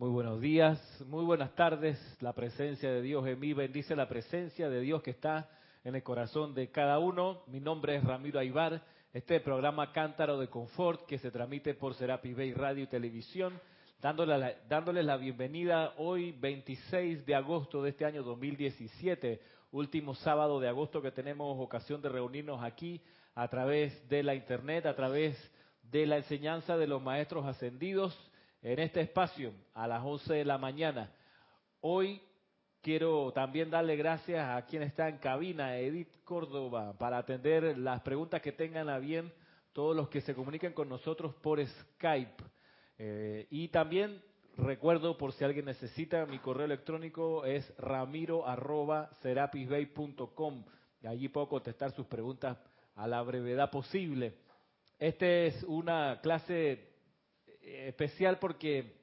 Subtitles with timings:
[0.00, 1.98] Muy buenos días, muy buenas tardes.
[2.22, 5.50] La presencia de Dios en mí bendice la presencia de Dios que está
[5.84, 7.42] en el corazón de cada uno.
[7.48, 8.80] Mi nombre es Ramiro Aybar.
[9.12, 13.60] Este programa Cántaro de Confort que se transmite por Serapi Bay Radio y Televisión,
[14.00, 19.38] dándole la, dándoles la bienvenida hoy 26 de agosto de este año 2017,
[19.72, 23.02] último sábado de agosto que tenemos ocasión de reunirnos aquí
[23.34, 25.36] a través de la internet, a través
[25.82, 28.18] de la enseñanza de los maestros ascendidos
[28.62, 31.10] en este espacio a las 11 de la mañana.
[31.80, 32.22] Hoy
[32.82, 38.42] quiero también darle gracias a quien está en cabina, Edith Córdoba, para atender las preguntas
[38.42, 39.32] que tengan a bien
[39.72, 42.42] todos los que se comuniquen con nosotros por Skype.
[42.98, 44.20] Eh, y también
[44.56, 50.64] recuerdo, por si alguien necesita, mi correo electrónico es ramiro.serapisbay.com.
[51.04, 52.58] Allí puedo contestar sus preguntas
[52.94, 54.34] a la brevedad posible.
[54.98, 56.89] Esta es una clase
[57.88, 59.00] especial porque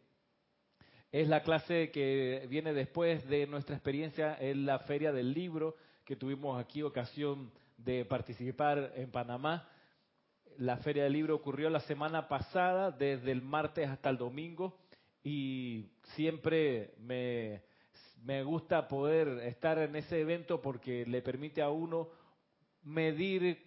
[1.11, 6.15] es la clase que viene después de nuestra experiencia en la Feria del Libro, que
[6.15, 9.69] tuvimos aquí ocasión de participar en Panamá.
[10.57, 14.77] La Feria del Libro ocurrió la semana pasada, desde el martes hasta el domingo,
[15.23, 17.61] y siempre me,
[18.23, 22.09] me gusta poder estar en ese evento porque le permite a uno
[22.83, 23.66] medir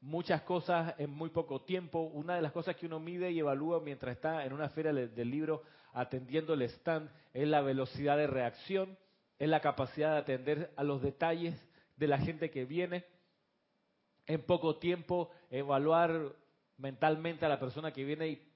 [0.00, 2.00] muchas cosas en muy poco tiempo.
[2.00, 5.30] Una de las cosas que uno mide y evalúa mientras está en una feria del
[5.30, 8.98] libro atendiendo el stand es la velocidad de reacción,
[9.38, 11.54] es la capacidad de atender a los detalles
[11.96, 13.04] de la gente que viene.
[14.26, 16.34] En poco tiempo evaluar
[16.78, 18.52] mentalmente a la persona que viene y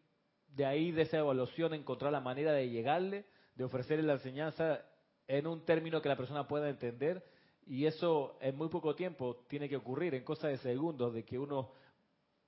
[0.49, 3.25] de ahí de esa evaluación encontrar la manera de llegarle,
[3.55, 4.85] de ofrecerle la enseñanza
[5.27, 7.25] en un término que la persona pueda entender
[7.67, 11.39] y eso en muy poco tiempo tiene que ocurrir, en cosas de segundos, de que
[11.39, 11.71] uno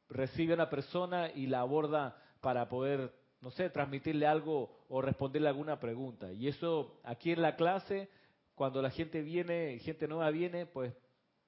[0.09, 5.49] recibe a una persona y la aborda para poder, no sé, transmitirle algo o responderle
[5.49, 6.33] alguna pregunta.
[6.33, 8.09] Y eso aquí en la clase,
[8.55, 10.93] cuando la gente viene, gente nueva viene, pues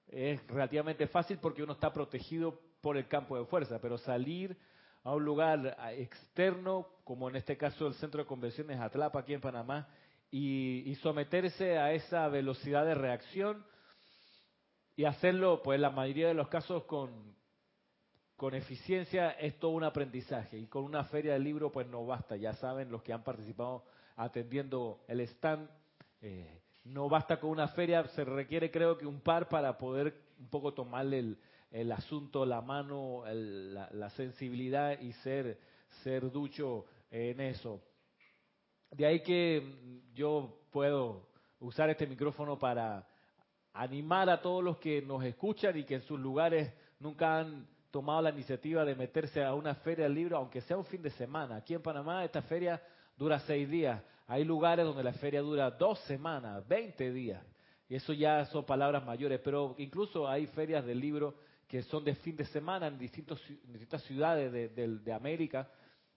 [0.08, 4.56] es relativamente fácil porque uno está protegido por el campo de fuerza, pero salir
[5.02, 9.40] a un lugar externo, como en este caso el Centro de Convenciones Atlapa aquí en
[9.40, 9.88] Panamá,
[10.36, 13.64] y, someterse a esa velocidad de reacción
[14.96, 17.36] y hacerlo, pues la mayoría de los casos con,
[18.36, 20.58] con eficiencia es todo un aprendizaje.
[20.58, 23.84] Y con una feria de libro pues no basta, ya saben los que han participado
[24.16, 25.70] atendiendo el stand,
[26.20, 30.48] eh, no basta con una feria, se requiere creo que un par para poder un
[30.48, 31.36] poco tomarle
[31.70, 35.60] el, asunto, la mano, la, la, sensibilidad y ser,
[36.02, 37.80] ser ducho en eso.
[38.90, 41.28] De ahí que yo puedo
[41.60, 43.06] usar este micrófono para
[43.72, 48.22] animar a todos los que nos escuchan y que en sus lugares nunca han tomado
[48.22, 51.56] la iniciativa de meterse a una feria del libro, aunque sea un fin de semana.
[51.56, 52.80] Aquí en Panamá esta feria
[53.16, 54.02] dura seis días.
[54.26, 57.44] Hay lugares donde la feria dura dos semanas, veinte días.
[57.88, 61.34] Y eso ya son palabras mayores, pero incluso hay ferias del libro
[61.68, 65.68] que son de fin de semana en, distintos, distintas ciudades de, de América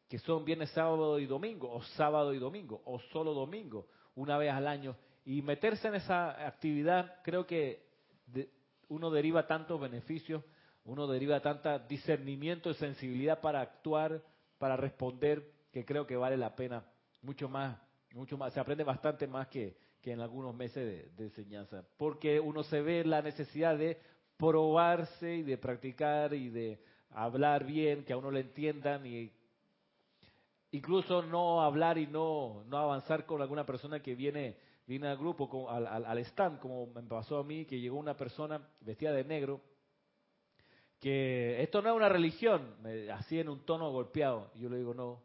[0.07, 4.51] que son viernes, sábado y domingo, o sábado y domingo, o solo domingo, una vez
[4.51, 4.95] al año.
[5.25, 7.85] Y meterse en esa actividad, creo que
[8.87, 10.43] uno deriva tantos beneficios,
[10.85, 14.23] uno deriva tanta discernimiento y sensibilidad para actuar,
[14.57, 16.85] para responder, que creo que vale la pena
[17.21, 17.77] mucho más,
[18.13, 18.53] mucho más.
[18.53, 22.81] Se aprende bastante más que, que en algunos meses de, de enseñanza, porque uno se
[22.81, 23.99] ve la necesidad de
[24.37, 26.79] probarse y de practicar y de
[27.09, 29.33] hablar bien, que a uno le entiendan y
[30.71, 35.69] incluso no hablar y no, no avanzar con alguna persona que viene, viene al grupo,
[35.69, 39.61] al, al, stand, como me pasó a mí, que llegó una persona vestida de negro,
[40.99, 42.75] que esto no es una religión,
[43.13, 44.51] así en un tono golpeado.
[44.55, 45.21] Y yo le digo, no.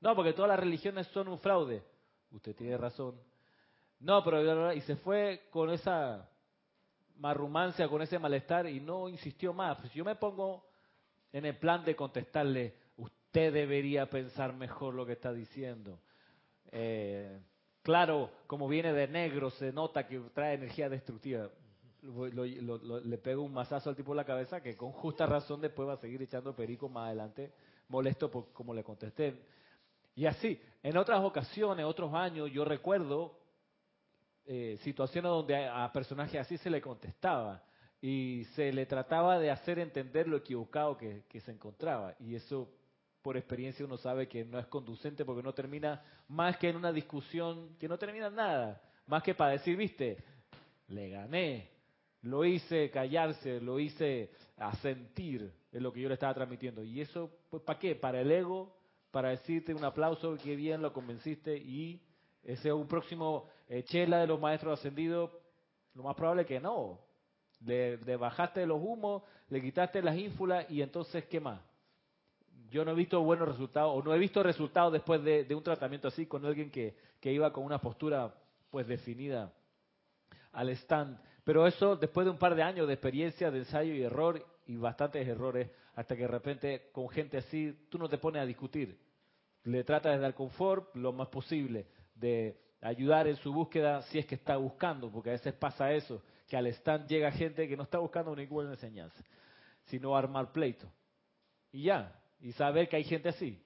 [0.00, 1.82] No, porque todas las religiones son un fraude.
[2.32, 3.14] Usted tiene razón.
[4.00, 6.28] No, pero y se fue con esa
[7.18, 9.78] marrumancia, con ese malestar y no insistió más.
[9.78, 10.66] Pues yo me pongo
[11.32, 12.74] en el plan de contestarle,
[13.32, 15.98] usted debería pensar mejor lo que está diciendo.
[16.70, 17.40] Eh,
[17.82, 21.48] claro, como viene de negro, se nota que trae energía destructiva.
[22.02, 25.94] le pego un mazazo al tipo en la cabeza que con justa razón después va
[25.94, 27.54] a seguir echando perico más adelante,
[27.88, 29.40] molesto por como le contesté.
[30.14, 33.38] Y así, en otras ocasiones, otros años, yo recuerdo
[34.44, 37.62] eh, situaciones donde a, a personajes así se le contestaba
[37.98, 42.14] y se le trataba de hacer entender lo equivocado que, que se encontraba.
[42.18, 42.68] Y eso
[43.22, 46.92] por experiencia uno sabe que no es conducente porque no termina más que en una
[46.92, 50.18] discusión que no termina en nada, más que para decir, viste,
[50.88, 51.70] le gané,
[52.22, 56.84] lo hice callarse, lo hice asentir en lo que yo le estaba transmitiendo.
[56.84, 57.94] Y eso, pues, ¿para qué?
[57.94, 58.76] Para el ego,
[59.10, 62.00] para decirte un aplauso, que bien lo convenciste y
[62.42, 65.30] ese es un próximo eh, chela de los maestros ascendidos,
[65.94, 67.00] lo más probable que no.
[67.64, 71.60] Le, bajaste los humos, le quitaste las ínfulas y entonces, ¿qué más?
[72.72, 76.08] Yo no he visto buenos resultados, o no he visto resultados después de, un tratamiento
[76.08, 78.34] así con alguien que, iba con una postura
[78.70, 79.52] pues definida
[80.52, 81.20] al stand.
[81.44, 84.76] Pero eso después de un par de años de experiencia, de ensayo y error, y
[84.76, 88.98] bastantes errores, hasta que de repente con gente así tú no te pones a discutir.
[89.64, 94.24] Le tratas de dar confort lo más posible, de ayudar en su búsqueda si es
[94.24, 97.82] que está buscando, porque a veces pasa eso, que al stand llega gente que no
[97.82, 99.22] está buscando ninguna enseñanza,
[99.84, 100.86] sino armar pleito.
[101.70, 103.60] Y ya, y saber que hay gente así.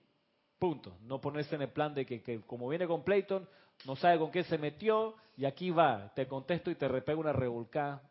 [0.58, 0.96] Punto.
[1.02, 3.48] No ponerse en el plan de que, que como viene con Playton,
[3.84, 7.32] no sabe con qué se metió y aquí va, te contesto y te repego una
[7.32, 8.02] revolcada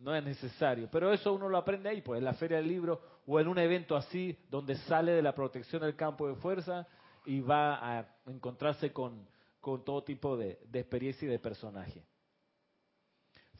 [0.00, 0.88] no es necesario.
[0.90, 3.58] Pero eso uno lo aprende ahí, pues en la feria del libro o en un
[3.58, 6.86] evento así donde sale de la protección del campo de fuerza
[7.26, 9.28] y va a encontrarse con,
[9.60, 12.02] todo tipo de, de experiencia y de personaje.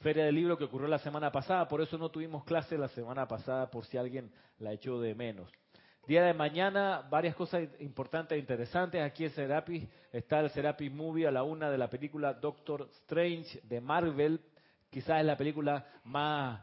[0.01, 3.29] Feria del libro que ocurrió la semana pasada, por eso no tuvimos clase la semana
[3.29, 5.53] pasada, por si alguien la echó de menos.
[6.07, 9.01] Día de mañana, varias cosas importantes e interesantes.
[9.01, 13.61] Aquí en Serapis está el Serapis Movie a la una de la película Doctor Strange
[13.63, 14.41] de Marvel,
[14.89, 16.63] quizás es la película más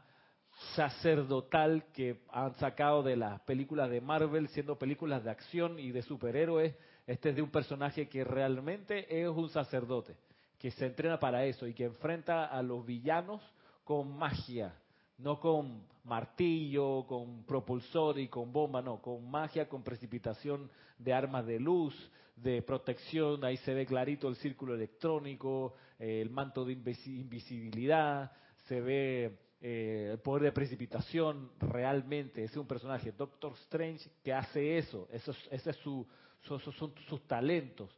[0.75, 6.01] sacerdotal que han sacado de las películas de Marvel, siendo películas de acción y de
[6.01, 6.75] superhéroes.
[7.05, 10.17] Este es de un personaje que realmente es un sacerdote,
[10.59, 13.41] que se entrena para eso y que enfrenta a los villanos
[13.85, 14.73] con magia,
[15.17, 21.45] no con martillo, con propulsor y con bomba, no, con magia, con precipitación de armas
[21.45, 21.93] de luz,
[22.35, 28.31] de protección, ahí se ve clarito el círculo electrónico, eh, el manto de invisibilidad,
[28.67, 34.77] se ve eh, el poder de precipitación realmente, es un personaje, Doctor Strange, que hace
[34.77, 36.07] eso, eso ese es su,
[36.41, 37.89] son sus talentos.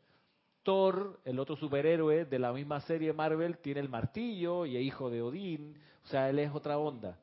[0.70, 5.10] Thor, el otro superhéroe de la misma serie Marvel, tiene el martillo y es hijo
[5.10, 7.18] de Odín, o sea, él es otra onda.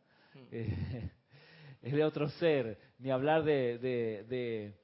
[0.50, 1.12] Eh,
[1.82, 4.75] es de otro ser, ni hablar de, de,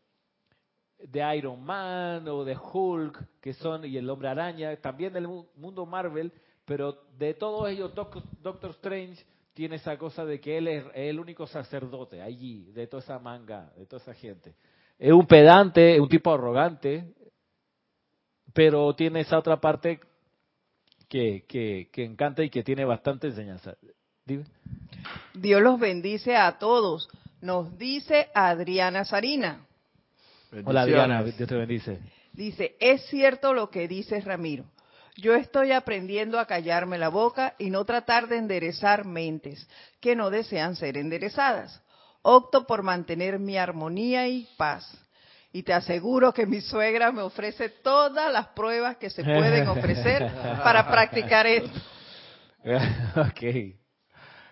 [1.00, 5.84] de, Iron Man o de Hulk, que son, y el hombre araña, también del mundo
[5.84, 6.32] Marvel,
[6.64, 9.24] pero de todos ellos, Doctor, Strange
[9.54, 13.72] tiene esa cosa de que él es el único sacerdote allí, de toda esa manga,
[13.76, 14.54] de toda esa gente.
[14.96, 17.12] Es un pedante, es un tipo arrogante,
[18.52, 20.00] pero tiene esa otra parte
[21.08, 23.76] que, que, que encanta y que tiene bastante enseñanza.
[25.34, 27.08] Dios los bendice a todos.
[27.40, 29.66] Nos dice Adriana Sarina.
[30.64, 31.98] Hola Adriana, Dios te bendice.
[32.32, 34.64] Dice, es cierto lo que dice Ramiro.
[35.16, 39.68] Yo estoy aprendiendo a callarme la boca y no tratar de enderezar mentes
[40.00, 41.82] que no desean ser enderezadas.
[42.22, 45.01] Opto por mantener mi armonía y paz.
[45.52, 50.32] Y te aseguro que mi suegra me ofrece todas las pruebas que se pueden ofrecer
[50.64, 51.78] para practicar esto.
[53.16, 53.76] ok.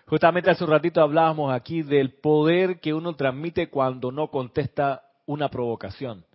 [0.05, 5.49] Justamente hace un ratito hablábamos aquí del poder que uno transmite cuando no contesta una
[5.49, 6.25] provocación.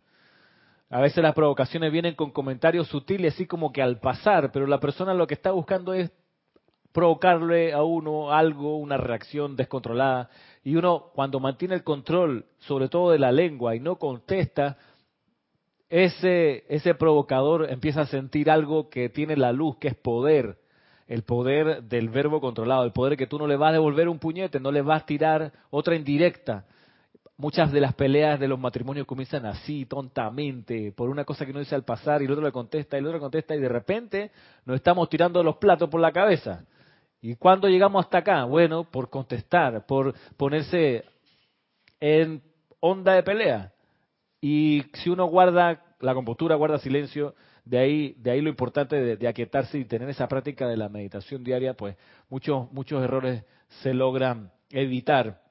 [0.88, 4.80] A veces las provocaciones vienen con comentarios sutiles, así como que al pasar, pero la
[4.80, 6.10] persona lo que está buscando es
[6.92, 10.30] provocarle a uno algo, una reacción descontrolada.
[10.66, 14.76] Y uno, cuando mantiene el control, sobre todo de la lengua, y no contesta,
[15.88, 20.58] ese, ese provocador empieza a sentir algo que tiene la luz, que es poder
[21.06, 24.18] el poder del verbo controlado, el poder que tú no le vas a devolver un
[24.18, 26.64] puñete, no le vas a tirar otra indirecta.
[27.36, 31.60] Muchas de las peleas de los matrimonios comienzan así, tontamente, por una cosa que no
[31.60, 33.68] dice al pasar y el otro le contesta y el otro le contesta y de
[33.68, 34.32] repente
[34.64, 36.64] nos estamos tirando los platos por la cabeza.
[37.26, 38.44] ¿Y cuándo llegamos hasta acá?
[38.44, 41.02] Bueno, por contestar, por ponerse
[41.98, 42.40] en
[42.78, 43.72] onda de pelea.
[44.40, 49.16] Y si uno guarda la compostura, guarda silencio, de ahí, de ahí lo importante de,
[49.16, 51.96] de, aquietarse y tener esa práctica de la meditación diaria, pues
[52.28, 53.44] muchos, muchos errores
[53.82, 55.42] se logran evitar.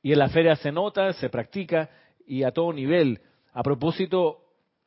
[0.00, 1.90] Y en la feria se nota, se practica
[2.24, 3.20] y a todo nivel.
[3.52, 4.44] A propósito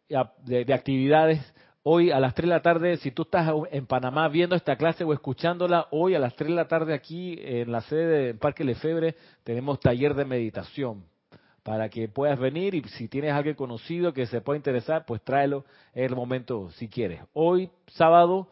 [0.07, 1.41] de, de actividades,
[1.83, 5.03] hoy a las 3 de la tarde, si tú estás en Panamá viendo esta clase
[5.03, 8.63] o escuchándola, hoy a las 3 de la tarde aquí en la sede del Parque
[8.63, 11.05] Lefebre tenemos taller de meditación
[11.63, 15.21] para que puedas venir y si tienes a alguien conocido que se pueda interesar, pues
[15.21, 17.21] tráelo en el momento si quieres.
[17.33, 18.49] Hoy, sábado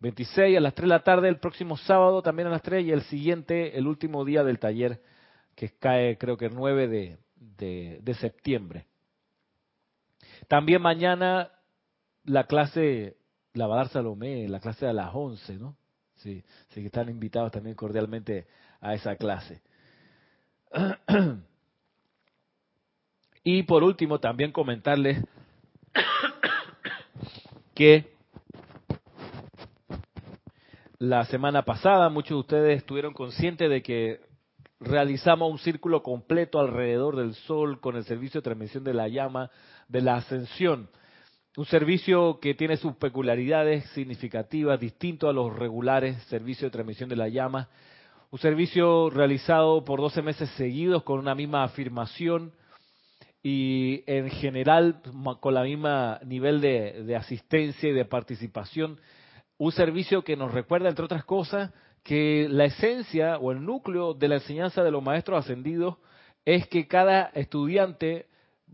[0.00, 2.92] 26 a las 3 de la tarde, el próximo sábado también a las 3 y
[2.92, 5.00] el siguiente, el último día del taller
[5.54, 7.18] que cae creo que el 9 de,
[8.02, 8.86] de, septiembre.
[10.48, 11.50] También mañana
[12.26, 13.16] la clase
[13.54, 15.76] la va a dar Salomé, la clase a las 11, ¿no?
[16.16, 18.46] Sí, sí que están invitados también cordialmente
[18.80, 19.62] a esa clase.
[23.48, 25.22] Y por último, también comentarles
[27.76, 28.12] que
[30.98, 34.20] la semana pasada muchos de ustedes estuvieron conscientes de que
[34.80, 39.52] realizamos un círculo completo alrededor del Sol con el servicio de transmisión de la llama
[39.86, 40.90] de la ascensión.
[41.56, 47.16] Un servicio que tiene sus peculiaridades significativas, distinto a los regulares servicios de transmisión de
[47.16, 47.70] la llama.
[48.30, 52.52] Un servicio realizado por 12 meses seguidos con una misma afirmación
[53.42, 55.00] y en general
[55.40, 59.00] con la misma nivel de, de asistencia y de participación.
[59.56, 61.72] Un servicio que nos recuerda, entre otras cosas,
[62.02, 65.96] que la esencia o el núcleo de la enseñanza de los maestros ascendidos
[66.44, 68.26] es que cada estudiante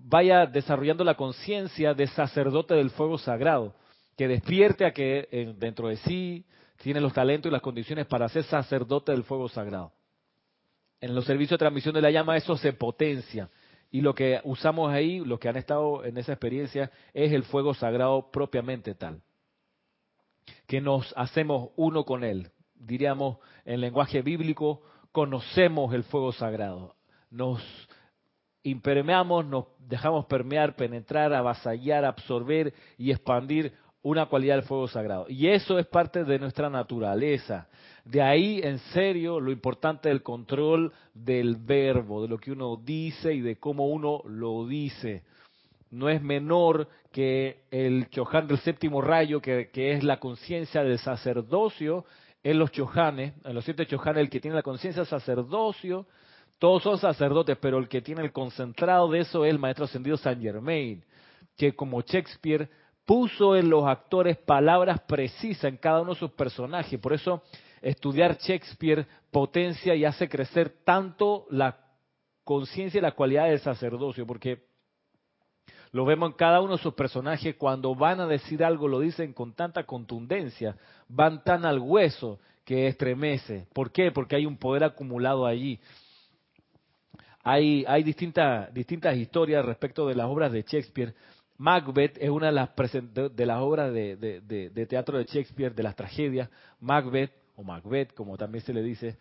[0.04, 3.74] vaya desarrollando la conciencia de sacerdote del fuego sagrado,
[4.16, 6.44] que despierte a que eh, dentro de sí
[6.82, 9.92] tiene los talentos y las condiciones para ser sacerdote del fuego sagrado.
[11.00, 13.48] En los servicios de transmisión de la llama eso se potencia
[13.90, 17.74] y lo que usamos ahí, los que han estado en esa experiencia, es el fuego
[17.74, 19.20] sagrado propiamente tal,
[20.66, 24.82] que nos hacemos uno con él, diríamos en lenguaje bíblico,
[25.12, 26.96] conocemos el fuego sagrado.
[27.30, 27.62] Nos
[28.62, 35.26] impermeamos, nos dejamos permear, penetrar, avasallar, absorber y expandir una cualidad del fuego sagrado.
[35.28, 37.68] Y eso es parte de nuestra naturaleza.
[38.04, 43.32] De ahí, en serio, lo importante del control del verbo, de lo que uno dice
[43.32, 45.22] y de cómo uno lo dice.
[45.90, 50.98] No es menor que el Chohan del séptimo rayo, que, que es la conciencia del
[50.98, 52.04] sacerdocio,
[52.42, 56.06] en los chojanes, en los siete chojanes, el que tiene la conciencia sacerdocio,
[56.62, 60.16] todos son sacerdotes, pero el que tiene el concentrado de eso es el maestro ascendido
[60.16, 61.04] Saint Germain,
[61.56, 62.70] que como Shakespeare
[63.04, 67.00] puso en los actores palabras precisas en cada uno de sus personajes.
[67.00, 67.42] Por eso
[67.80, 71.80] estudiar Shakespeare potencia y hace crecer tanto la
[72.44, 74.62] conciencia y la cualidad del sacerdocio, porque
[75.90, 79.32] lo vemos en cada uno de sus personajes, cuando van a decir algo lo dicen
[79.32, 80.76] con tanta contundencia,
[81.08, 83.66] van tan al hueso que estremece.
[83.72, 84.12] ¿Por qué?
[84.12, 85.80] Porque hay un poder acumulado allí.
[87.42, 88.70] Hay, hay distintas,
[89.16, 91.14] historias respecto de las obras de Shakespeare.
[91.58, 92.70] Macbeth es una de las,
[93.34, 96.48] de las obras de, teatro de Shakespeare, de las tragedias.
[96.80, 99.18] Macbeth, o Macbeth, como también se le dice,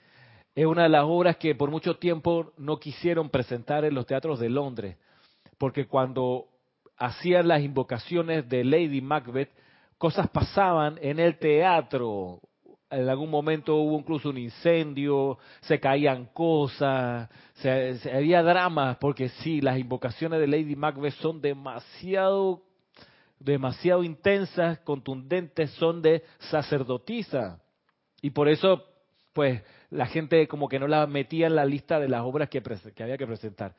[0.54, 4.40] es una de las obras que por mucho tiempo no quisieron presentar en los teatros
[4.40, 4.98] de Londres,
[5.58, 6.48] porque cuando
[6.98, 9.50] hacían las invocaciones de Lady Macbeth,
[9.98, 12.40] cosas pasaban en el teatro.
[12.92, 19.62] En algún momento hubo incluso un incendio, se caían cosas, se, había dramas, porque sí,
[19.62, 22.64] las invocaciones de Lady Macbeth son demasiado,
[23.40, 27.62] demasiado intensas, contundentes, son de sacerdotisa.
[28.22, 28.84] Y por eso,
[29.32, 32.62] pues, la gente como que no la metía en la lista de las obras que,
[32.62, 33.74] que había que presentar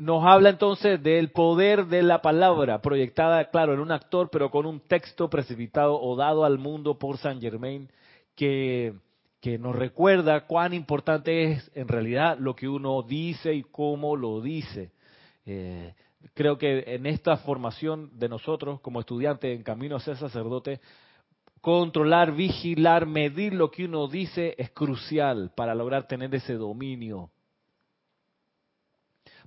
[0.00, 4.66] nos habla entonces del poder de la palabra, proyectada, claro, en un actor, pero con
[4.66, 7.88] un texto precipitado o dado al mundo por Saint Germain,
[8.34, 8.94] que,
[9.58, 14.92] nos recuerda cuán importante es en realidad lo que uno dice y cómo lo dice.
[15.46, 15.94] Eh,
[16.34, 20.80] creo que en esta formación de nosotros como estudiantes en camino a ser sacerdote,
[21.60, 27.30] controlar, vigilar, medir lo que uno dice es crucial para lograr tener ese dominio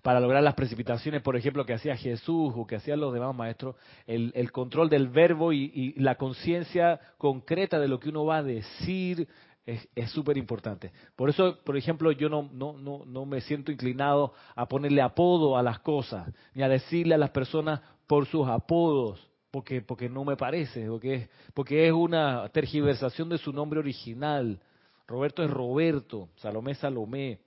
[0.04, 3.78] para lograr las precipitaciones, por ejemplo, que hacía Jesús o que hacían los demás maestros,
[4.06, 9.28] el, control del verbo y, la conciencia concreta de lo que uno va a decir
[9.66, 10.92] es súper importante.
[11.16, 15.58] Por eso, por ejemplo, yo no, no, no, no me siento inclinado a ponerle apodo
[15.58, 20.26] a las cosas, ni a decirle a las personas por sus apodos, porque, porque no
[20.26, 24.60] me parece, porque es, porque es una tergiversación de su nombre original.
[25.08, 27.40] Roberto es Roberto, Salomé Salomé.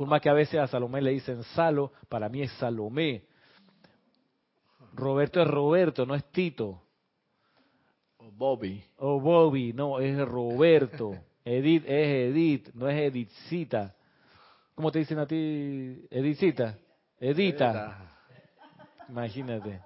[0.00, 3.22] Por más que a veces a Salomé le dicen Salo, para mí es Salomé.
[4.94, 6.80] Roberto es Roberto, no es Tito.
[8.16, 8.82] O Bobby.
[8.96, 11.12] O Bobby, no, es Roberto.
[11.44, 13.94] Edith es Edith, no es Edithcita.
[14.74, 16.78] ¿Cómo te dicen a ti, Edithcita?
[17.18, 17.98] Edita.
[19.06, 19.82] Imagínate.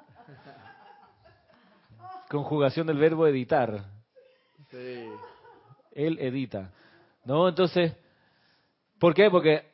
[2.30, 3.84] Conjugación del verbo editar.
[4.70, 5.08] Sí.
[5.90, 6.70] Él edita.
[7.24, 7.96] No, entonces,
[9.00, 9.28] ¿por qué?
[9.28, 9.73] Porque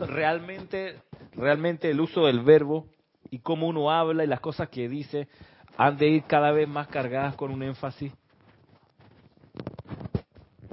[0.00, 1.00] realmente,
[1.34, 2.86] realmente el uso del verbo
[3.30, 5.28] y cómo uno habla y las cosas que dice
[5.76, 8.12] han de ir cada vez más cargadas con un énfasis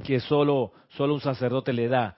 [0.03, 2.17] que solo, solo un sacerdote le da.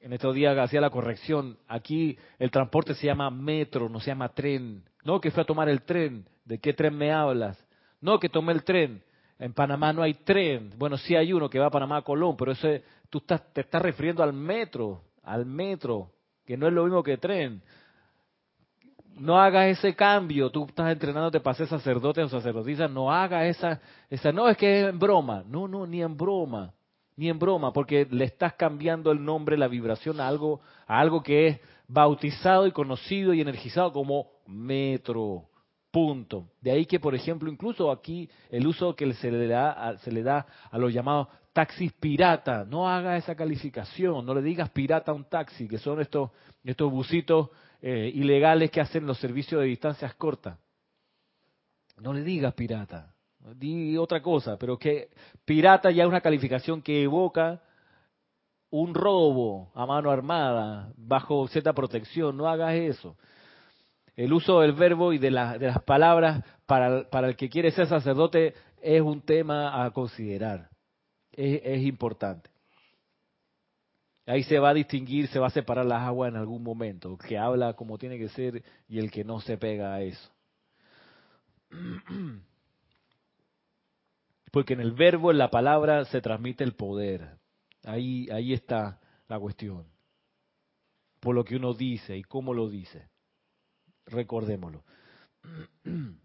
[0.00, 1.58] En estos días hacía la corrección.
[1.68, 4.84] Aquí el transporte se llama metro, no se llama tren.
[5.04, 6.26] No, que fue a tomar el tren.
[6.44, 7.58] ¿De qué tren me hablas?
[8.00, 9.02] No, que tomé el tren.
[9.38, 10.72] En Panamá no hay tren.
[10.76, 13.60] Bueno, sí hay uno que va a Panamá a Colón, pero ese, tú estás, te
[13.60, 16.12] estás refiriendo al metro, al metro.
[16.46, 17.60] que no es lo mismo que tren.
[19.18, 23.80] No hagas ese cambio, tú estás entrenándote para ser sacerdote o sacerdotisa, no hagas esa,
[24.10, 26.72] esa, no es que es en broma, no, no, ni en broma,
[27.16, 31.22] ni en broma, porque le estás cambiando el nombre, la vibración a algo, a algo
[31.22, 35.48] que es bautizado y conocido y energizado como metro.
[35.90, 36.50] Punto.
[36.60, 40.22] De ahí que, por ejemplo, incluso aquí el uso que se le da se le
[40.22, 45.14] da a los llamados taxis pirata, no haga esa calificación, no le digas pirata a
[45.14, 46.30] un taxi, que son estos
[46.62, 47.48] estos busitos
[47.80, 50.58] eh, ilegales que hacen los servicios de distancias cortas.
[51.98, 53.14] No le digas pirata,
[53.54, 55.08] di otra cosa, pero que
[55.46, 57.62] pirata ya es una calificación que evoca
[58.68, 63.16] un robo a mano armada, bajo cierta protección, no hagas eso.
[64.14, 69.00] El uso del verbo y de, las palabras para, el que quiere ser sacerdote es
[69.00, 70.68] un tema a considerar,
[71.36, 72.50] es, importante.
[74.26, 77.38] Ahí se va a distinguir, se va a separar las aguas en algún momento, que
[77.38, 80.30] habla como tiene que ser y el que no se pega a eso.
[84.50, 87.38] Porque en el verbo, en la palabra, se transmite el poder.
[87.84, 89.86] Ahí, ahí está la cuestión.
[91.20, 93.08] Por lo que uno dice y cómo lo dice.
[94.06, 94.82] Recordémoslo.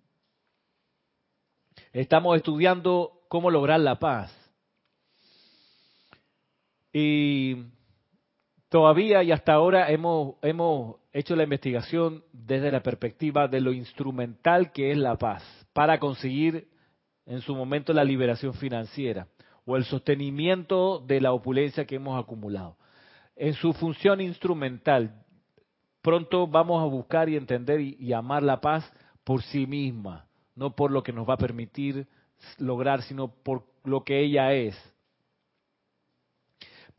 [1.93, 4.40] Estamos estudiando cómo lograr la paz.
[6.93, 7.65] Y
[8.69, 14.71] todavía y hasta ahora hemos, hemos hecho la investigación desde la perspectiva de lo instrumental
[14.71, 15.43] que es la paz
[15.74, 16.67] para conseguir
[17.25, 19.27] en su momento la liberación financiera
[19.65, 22.77] o el sostenimiento de la opulencia que hemos acumulado.
[23.36, 25.24] En su función instrumental,
[26.01, 28.91] pronto vamos a buscar y entender y, y amar la paz
[29.24, 32.07] por sí misma, no por lo que nos va a permitir
[32.57, 34.75] lograr, sino por lo que ella es.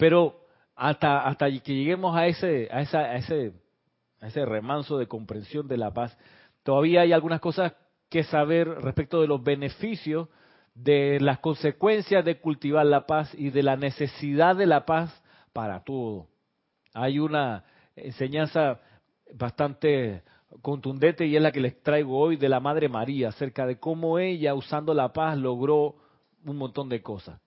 [0.03, 3.53] Pero hasta, hasta que lleguemos a ese, a, esa, a, ese,
[4.21, 6.19] a ese remanso de comprensión de la paz,
[6.65, 7.75] todavía hay algunas cosas
[8.09, 10.29] que saber respecto de los beneficios,
[10.75, 15.85] de las consecuencias de cultivar la paz y de la necesidad de la paz para
[15.85, 16.27] todo.
[16.95, 17.63] Hay una
[17.95, 18.81] enseñanza
[19.35, 20.25] bastante
[20.63, 24.19] contundente y es la que les traigo hoy de la Madre María acerca de cómo
[24.19, 25.95] ella usando la paz logró
[26.45, 27.41] un montón de cosas.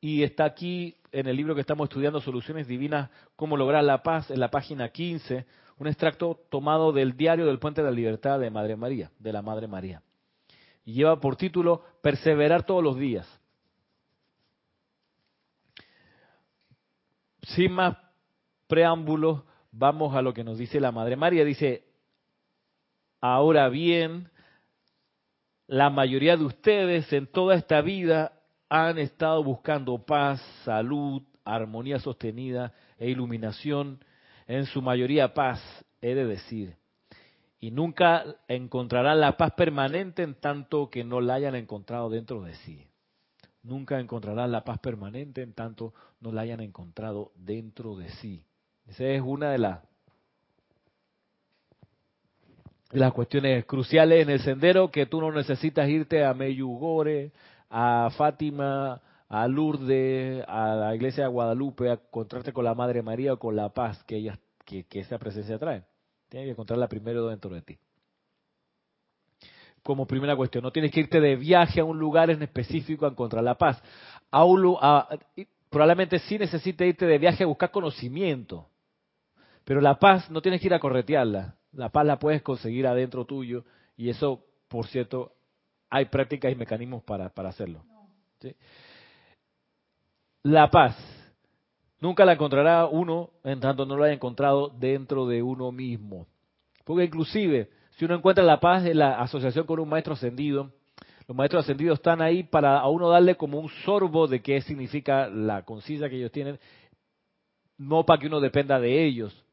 [0.00, 4.30] Y está aquí en el libro que estamos estudiando, Soluciones Divinas, cómo lograr la paz,
[4.30, 5.46] en la página 15,
[5.78, 9.42] un extracto tomado del diario del Puente de la Libertad de Madre María, de la
[9.42, 10.02] Madre María.
[10.84, 13.26] Y lleva por título Perseverar todos los días.
[17.42, 17.96] Sin más
[18.66, 21.44] preámbulos, vamos a lo que nos dice la Madre María.
[21.44, 21.84] Dice,
[23.20, 24.30] ahora bien,
[25.66, 28.37] la mayoría de ustedes en toda esta vida
[28.68, 34.04] han estado buscando paz, salud, armonía sostenida e iluminación,
[34.46, 35.60] en su mayoría paz,
[36.00, 36.76] he de decir.
[37.60, 42.54] Y nunca encontrarán la paz permanente en tanto que no la hayan encontrado dentro de
[42.54, 42.86] sí.
[43.62, 48.44] Nunca encontrarán la paz permanente en tanto no la hayan encontrado dentro de sí.
[48.86, 49.80] Esa es una de las,
[52.92, 57.32] las cuestiones cruciales en el sendero que tú no necesitas irte a Meyugore,
[57.70, 63.34] a Fátima, a Lourdes, a la iglesia de Guadalupe, a encontrarte con la Madre María
[63.34, 65.84] o con la paz que, ella, que, esa presencia trae.
[66.28, 67.78] Tienes que encontrarla primero dentro de ti.
[69.82, 73.10] Como primera cuestión, no tienes que irte de viaje a un lugar en específico a
[73.10, 73.82] encontrar la paz.
[74.30, 75.08] A,
[75.70, 78.68] probablemente sí necesites irte de viaje a buscar conocimiento,
[79.64, 81.56] pero la paz no tienes que ir a corretearla.
[81.72, 83.64] La paz la puedes conseguir adentro tuyo
[83.96, 85.32] y eso, por cierto,
[85.90, 87.82] hay prácticas y mecanismos para, para hacerlo.
[90.42, 90.96] La paz.
[92.00, 96.26] Nunca la encontrará uno en tanto no la haya encontrado dentro de uno mismo.
[96.84, 100.70] Porque inclusive, si uno encuentra la paz en la asociación con un maestro ascendido,
[101.26, 105.28] los maestros ascendidos están ahí para a uno darle como un sorbo de qué significa
[105.28, 106.58] la conciencia que ellos tienen,
[107.76, 109.44] no para que uno dependa de ellos,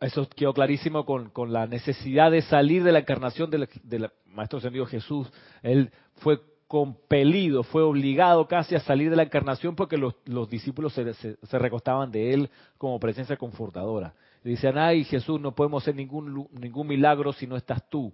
[0.00, 5.30] eso quedó clarísimo con, la necesidad de salir de la encarnación del, Maestro Ascendido Jesús.
[5.62, 10.92] Él fue compelido, fue obligado casi a salir de la encarnación porque los, los discípulos
[10.92, 14.14] se, recostaban de él como presencia confortadora.
[14.42, 18.12] Y decían, ay Jesús, no podemos hacer ningún, ningún milagro si no estás tú.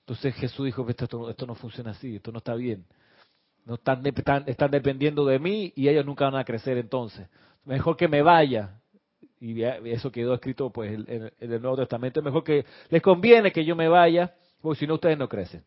[0.00, 2.84] Entonces Jesús dijo, esto, no funciona así, esto no está bien.
[3.64, 7.28] No están dependiendo de mí y ellos nunca van a crecer entonces.
[7.64, 8.78] Mejor que me vaya,
[9.40, 13.64] y eso quedó escrito pues en, el Nuevo Testamento, es mejor que les conviene que
[13.64, 15.62] yo me vaya, porque si no ustedes no crecen.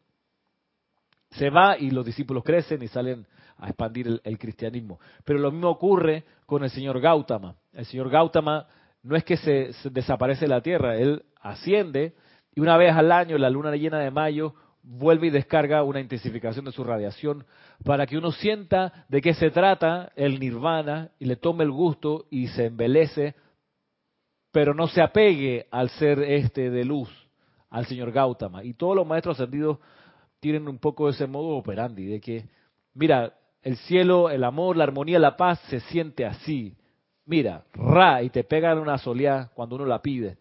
[1.32, 3.28] Se va y los discípulos crecen y salen
[3.58, 5.00] a expandir el, cristianismo.
[5.24, 7.56] Pero lo mismo ocurre con el señor Gautama.
[7.74, 8.68] El señor Gautama
[9.04, 12.16] no es que se, se desaparece de la Tierra, él asciende
[12.56, 16.66] y una vez al año, la luna llena de mayo, vuelve y descarga una intensificación
[16.66, 17.46] de su radiación
[17.84, 22.26] para que uno sienta de qué se trata el nirvana y le tome el gusto
[22.30, 23.36] y se embelece,
[24.52, 27.10] pero no se apegue al ser este de luz,
[27.70, 28.64] al señor Gautama.
[28.64, 29.78] Y todos los maestros ascendidos
[30.40, 32.46] tienen un poco ese modo operandi, de que,
[32.94, 36.76] mira, el cielo, el amor, la armonía, la paz se siente así.
[37.26, 40.38] Mira, ra, y te pegan una soleá cuando uno la pide,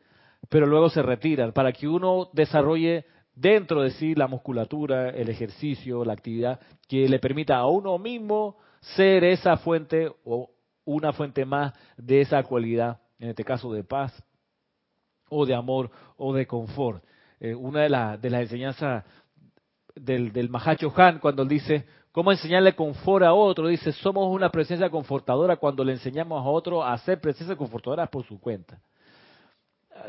[0.48, 6.04] pero luego se retiran para que uno desarrolle dentro de sí la musculatura, el ejercicio,
[6.04, 10.50] la actividad que le permita a uno mismo ser esa fuente o
[10.84, 14.12] una fuente más de esa cualidad, en este caso de paz
[15.28, 17.04] o de amor o de confort.
[17.40, 19.04] Eh, una de, de las enseñanzas
[19.94, 23.68] del, del Mahacho Han cuando él dice, ¿cómo enseñarle confort a otro?
[23.68, 28.24] Dice, somos una presencia confortadora cuando le enseñamos a otro a ser presencia confortadora por
[28.24, 28.80] su cuenta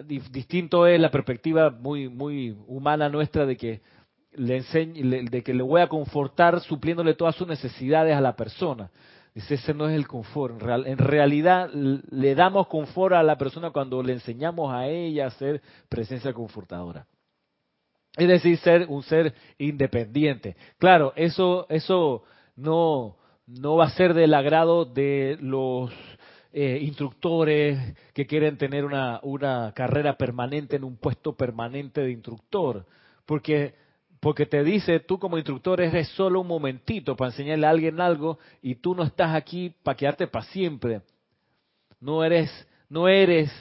[0.05, 3.81] distinto es la perspectiva muy muy humana nuestra de que
[4.33, 8.91] le enseñe, de que le voy a confortar supliéndole todas sus necesidades a la persona.
[9.33, 10.61] Dice, ese no es el confort.
[10.61, 15.31] En, en realidad le damos confort a la persona cuando le enseñamos a ella a
[15.31, 17.05] ser presencia confortadora.
[18.17, 20.55] Es decir, ser un ser independiente.
[20.77, 22.23] Claro, eso, eso
[22.55, 25.91] no, no va a ser del agrado de los
[26.51, 32.85] eh, instructores que quieren tener una, una carrera permanente en un puesto permanente de instructor,
[33.25, 33.75] porque
[34.19, 38.37] porque te dice, tú como instructor eres solo un momentito para enseñarle a alguien algo
[38.61, 41.01] y tú no estás aquí para quedarte para siempre.
[42.01, 42.51] No eres,
[42.89, 43.51] no eres,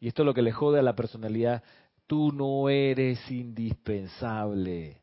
[0.00, 1.62] y esto es lo que le jode a la personalidad,
[2.06, 5.02] tú no eres indispensable.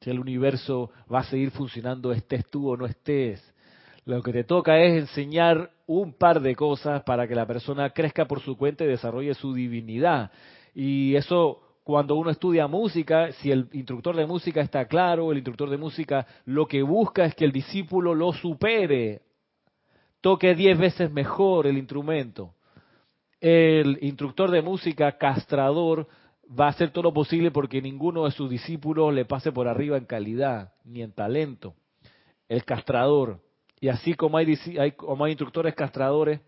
[0.00, 3.42] Si el universo va a seguir funcionando, estés tú o no estés.
[4.06, 8.24] Lo que te toca es enseñar un par de cosas para que la persona crezca
[8.24, 10.32] por su cuenta y desarrolle su divinidad.
[10.74, 15.68] Y eso cuando uno estudia música, si el instructor de música está claro, el instructor
[15.68, 19.22] de música lo que busca es que el discípulo lo supere,
[20.20, 22.54] toque diez veces mejor el instrumento.
[23.40, 26.06] El instructor de música castrador
[26.48, 29.96] va a hacer todo lo posible porque ninguno de sus discípulos le pase por arriba
[29.96, 31.74] en calidad ni en talento.
[32.48, 33.40] El castrador
[33.80, 34.56] y así como hay,
[34.92, 36.40] como hay instructores castradores,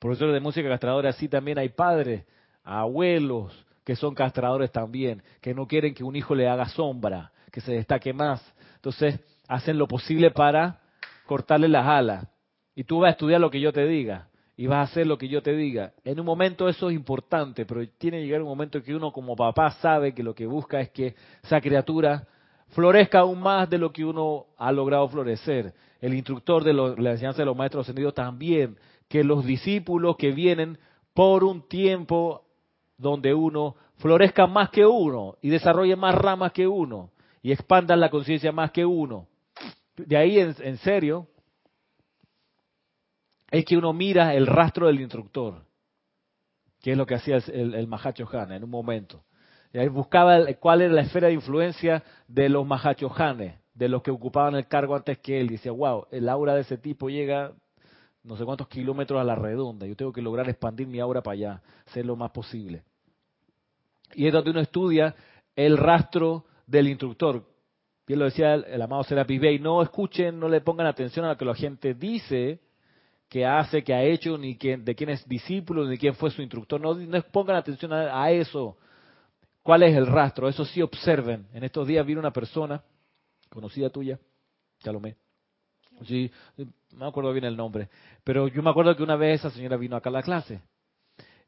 [0.00, 2.24] profesores de música castradores, así también hay padres,
[2.64, 7.62] abuelos que son castradores también, que no quieren que un hijo le haga sombra, que
[7.62, 8.38] se destaque más.
[8.74, 10.78] Entonces hacen lo posible para
[11.24, 12.28] cortarle las alas.
[12.74, 15.16] Y tú vas a estudiar lo que yo te diga y vas a hacer lo
[15.16, 15.94] que yo te diga.
[16.04, 19.34] En un momento eso es importante, pero tiene que llegar un momento que uno como
[19.34, 22.26] papá sabe que lo que busca es que esa criatura
[22.68, 25.72] florezca aún más de lo que uno ha logrado florecer
[26.02, 28.76] el instructor de la enseñanza de los maestros ascendidos también,
[29.08, 30.76] que los discípulos que vienen
[31.14, 32.47] por un tiempo
[32.98, 38.10] donde uno florezca más que uno y desarrolle más ramas que uno y expandan la
[38.10, 39.26] conciencia más que uno.
[39.96, 41.28] De ahí, en, serio,
[43.50, 45.64] es que uno mira el rastro del instructor,
[46.80, 47.88] que es lo que hacía el, el
[48.32, 49.24] Han en un momento.
[49.72, 54.02] Y ahí buscaba cuál era la esfera de influencia de los Mahacho Hanes de los
[54.02, 55.46] que ocupaban el cargo antes que él.
[55.46, 57.52] Y decía, wow, el aura de ese tipo llega
[58.28, 59.86] no sé cuántos kilómetros a la redonda.
[59.86, 62.82] Yo tengo que lograr expandir mi aura para allá, ser lo más posible.
[64.14, 65.14] Y es donde uno estudia
[65.56, 67.42] el rastro del instructor.
[68.06, 71.36] Bien lo decía el, amado Serapis Bey, no escuchen, no le pongan atención a lo
[71.38, 72.60] que la gente dice,
[73.30, 76.42] que hace, que ha hecho, ni quién, de quién es discípulo, ni quién fue su
[76.42, 76.78] instructor.
[76.78, 78.76] No, no pongan atención a, a, eso.
[79.62, 80.48] ¿Cuál es el rastro?
[80.48, 81.46] Eso sí observen.
[81.54, 82.82] En estos días vino una persona
[83.48, 84.18] conocida tuya,
[84.80, 85.16] Salomé.
[86.06, 87.88] Sí, no me acuerdo bien el nombre,
[88.24, 90.60] pero yo me acuerdo que una vez esa señora vino acá a la clase,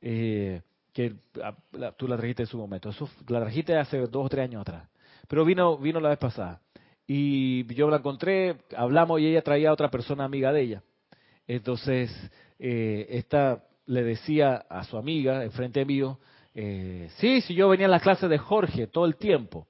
[0.00, 1.54] eh, que ah,
[1.96, 4.88] tú la trajiste en su momento, eso la trajiste hace dos o tres años atrás,
[5.28, 6.60] pero vino, vino la vez pasada
[7.06, 10.82] y yo la encontré, hablamos y ella traía a otra persona amiga de ella.
[11.48, 12.08] Entonces,
[12.60, 16.20] eh, esta le decía a su amiga, enfrente mío,
[16.54, 19.66] eh, sí, sí, yo venía a las clases de Jorge todo el tiempo.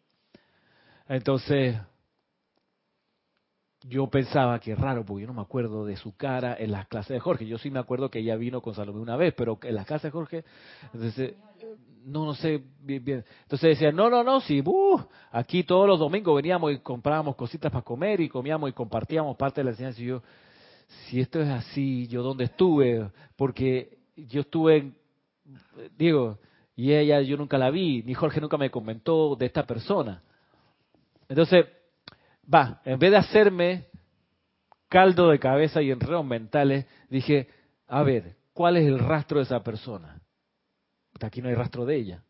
[1.09, 1.79] Entonces,
[3.89, 7.15] yo pensaba que raro, porque yo no me acuerdo de su cara en las clases
[7.15, 7.47] de Jorge.
[7.47, 10.05] Yo sí me acuerdo que ella vino con Salomé una vez, pero en las clases
[10.05, 10.45] de Jorge,
[10.93, 11.35] entonces,
[12.05, 13.25] no, no sé bien, bien.
[13.43, 17.73] Entonces decía, no, no, no, sí, uh, aquí todos los domingos veníamos y comprábamos cositas
[17.73, 20.01] para comer y comíamos y compartíamos parte de la enseñanza.
[20.03, 20.23] Y yo,
[21.07, 23.11] si esto es así, ¿yo dónde estuve?
[23.37, 24.95] Porque yo estuve, en,
[25.97, 26.39] digo,
[26.77, 30.23] y ella yo nunca la vi, ni Jorge nunca me comentó de esta persona.
[31.29, 31.67] Entonces,
[32.53, 33.87] va, en vez de hacerme
[34.89, 37.49] caldo de cabeza y enredos mentales, dije,
[37.87, 40.21] a ver, ¿cuál es el rastro de esa persona?
[41.21, 42.25] Aquí no hay rastro de ella.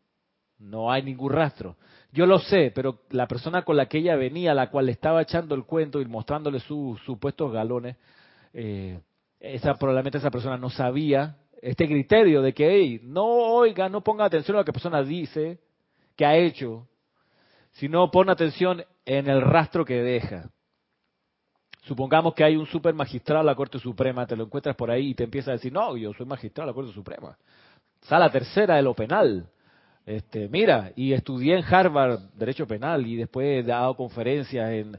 [0.59, 1.75] No hay ningún rastro.
[2.11, 5.21] Yo lo sé, pero la persona con la que ella venía, la cual le estaba
[5.21, 7.95] echando el cuento y mostrándole sus supuestos galones,
[8.53, 8.99] eh,
[9.39, 14.25] esa probablemente esa persona no sabía este criterio de que, hey, no oiga, no ponga
[14.25, 15.59] atención a lo que la persona dice,
[16.15, 16.87] que ha hecho,
[17.71, 20.49] sino pone atención en el rastro que deja.
[21.83, 25.09] Supongamos que hay un super magistrado de la Corte Suprema, te lo encuentras por ahí
[25.09, 27.37] y te empieza a decir, no, yo soy magistrado de la Corte Suprema.
[28.01, 29.47] Sala tercera de lo penal.
[30.05, 34.97] Este, mira, y estudié en Harvard Derecho Penal y después he dado conferencias en,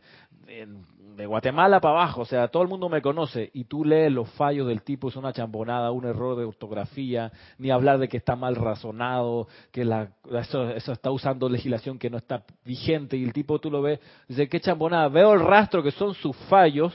[1.16, 4.30] de Guatemala para abajo, o sea, todo el mundo me conoce y tú lees los
[4.30, 8.34] fallos del tipo, es una chambonada, un error de ortografía, ni hablar de que está
[8.34, 13.58] mal razonado, que la, eso, está usando legislación que no está vigente y el tipo
[13.58, 16.94] tú lo ves, dice, qué chambonada, veo el rastro que son sus fallos,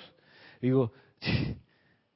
[0.61, 0.91] digo,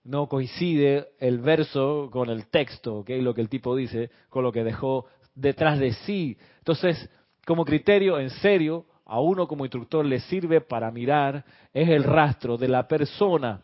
[0.04, 3.22] no coincide el verso con el texto, ¿okay?
[3.22, 6.38] lo que el tipo dice, con lo que dejó detrás de sí.
[6.58, 7.10] Entonces,
[7.46, 11.44] como criterio, en serio, a uno como instructor le sirve para mirar
[11.74, 13.62] es el rastro de la persona.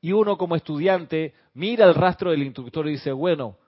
[0.00, 3.58] Y uno como estudiante mira el rastro del instructor y dice, bueno,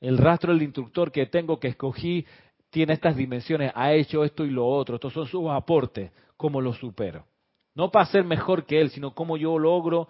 [0.00, 2.24] el rastro del instructor que tengo, que escogí,
[2.70, 6.72] tiene estas dimensiones, ha hecho esto y lo otro, estos son sus aportes, ¿cómo lo
[6.72, 7.26] supero?
[7.74, 10.06] No para ser mejor que él, sino cómo yo logro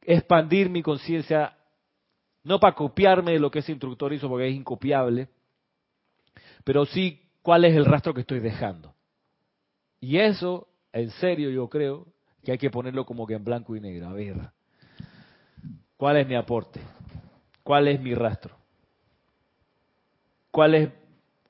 [0.00, 1.54] expandir mi conciencia,
[2.44, 5.28] no para copiarme de lo que ese instructor hizo, porque es incopiable,
[6.64, 8.95] pero sí cuál es el rastro que estoy dejando.
[10.06, 12.06] Y eso, en serio, yo creo
[12.44, 14.06] que hay que ponerlo como que en blanco y negro.
[14.06, 14.36] A ver,
[15.96, 16.80] ¿cuál es mi aporte?
[17.64, 18.56] ¿Cuál es mi rastro?
[20.52, 20.90] ¿Cuál es,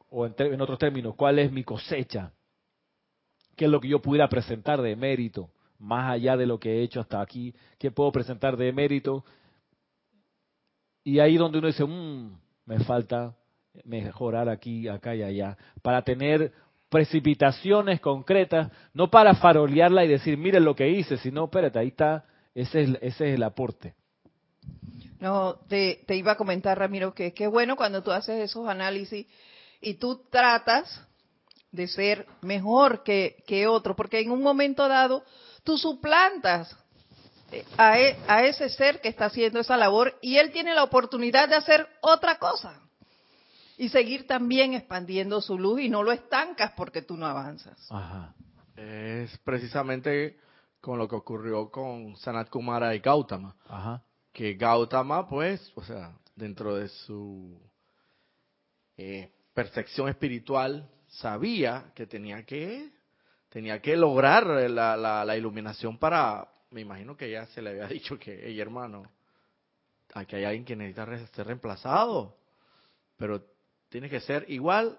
[0.08, 2.32] o en, otros términos, cuál es mi cosecha?
[3.54, 5.50] ¿Qué es lo que yo pudiera presentar de mérito?
[5.78, 9.22] Más allá de lo que he hecho hasta aquí, ¿qué puedo presentar de mérito?
[11.04, 13.36] Y ahí donde uno dice, mmm, me falta
[13.84, 16.54] mejorar aquí, acá y allá, para tener
[16.88, 22.24] precipitaciones concretas, no para farolearla y decir, miren lo que hice, sino, espérate, ahí está,
[22.54, 23.94] ese es, ese es el aporte.
[25.18, 29.26] No, te, iba a comentar, Ramiro, que qué bueno cuando tú haces esos análisis
[29.80, 31.02] y tú tratas
[31.72, 35.24] de ser mejor que, que otro, porque en un momento dado
[35.64, 36.76] tú suplantas
[37.50, 40.84] eh, a, e, a ese ser que está haciendo esa labor y él tiene la
[40.84, 42.85] oportunidad de hacer otra cosa
[43.78, 47.78] y seguir también expandiendo su luz y no lo estancas porque tú no avanzas.
[47.90, 48.34] Ajá.
[48.76, 50.38] Es precisamente
[50.80, 53.56] con lo que ocurrió con Sanat Kumara y Gautama.
[53.68, 54.02] Ajá.
[54.32, 57.58] Que Gautama, pues, o sea, dentro de su
[58.96, 62.90] eh, perfección espiritual, sabía que tenía que
[63.48, 68.18] tenía que lograr la, la, iluminación para, me imagino que ya se le había dicho
[68.18, 69.10] que, hey hermano,
[70.12, 72.36] aquí hay alguien que necesita ser reemplazado,
[73.16, 73.55] pero
[73.88, 74.98] tiene que ser igual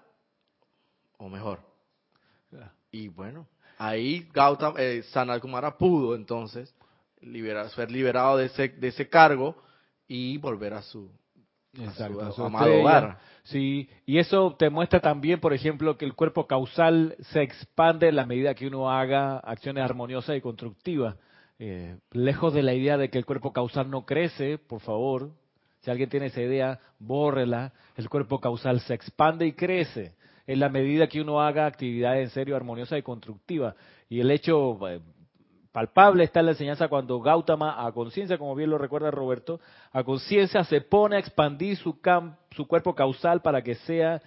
[1.18, 1.60] o mejor.
[2.90, 3.46] Y bueno,
[3.76, 6.74] ahí Gautama, eh, Sanat Kumara pudo entonces
[7.20, 9.56] liberar, ser liberado de ese, de ese cargo
[10.06, 11.10] y volver a su,
[12.38, 13.18] amado hogar.
[13.44, 18.16] Sí, y eso te muestra también, por ejemplo, que el cuerpo causal se expande en
[18.16, 21.16] la medida que uno haga acciones armoniosas y constructivas.
[21.58, 25.32] Eh, lejos de la idea de que el cuerpo causal no crece, por favor,
[25.80, 27.72] si alguien tiene esa idea, bórrela.
[27.96, 30.14] El cuerpo causal se expande y crece
[30.46, 33.74] en la medida que uno haga actividades en serio armoniosas y constructivas.
[34.08, 35.00] Y el hecho eh,
[35.72, 39.60] palpable está en la enseñanza cuando Gautama, a conciencia, como bien lo recuerda Roberto,
[39.92, 41.98] a conciencia se pone a expandir su,
[42.52, 44.20] su cuerpo causal para que sea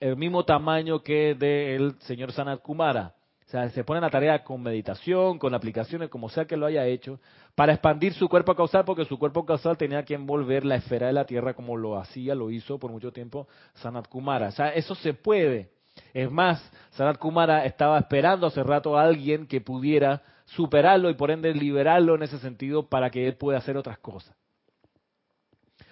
[0.00, 3.14] el mismo tamaño que del señor Sanat Kumara.
[3.52, 7.20] Sea, se pone la tarea con meditación, con aplicaciones, como sea que lo haya hecho,
[7.54, 11.12] para expandir su cuerpo causal, porque su cuerpo causal tenía que envolver la esfera de
[11.12, 14.48] la Tierra como lo hacía, lo hizo por mucho tiempo Sanat Kumara.
[14.48, 15.68] O sea, eso se puede.
[16.14, 21.30] Es más, Sanat Kumara estaba esperando hace rato a alguien que pudiera superarlo y por
[21.30, 24.34] ende liberarlo en ese sentido para que él pueda hacer otras cosas.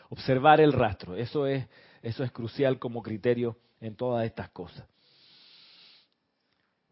[0.08, 1.68] Observar el rastro, eso es,
[2.00, 4.88] eso es crucial como criterio en todas estas cosas.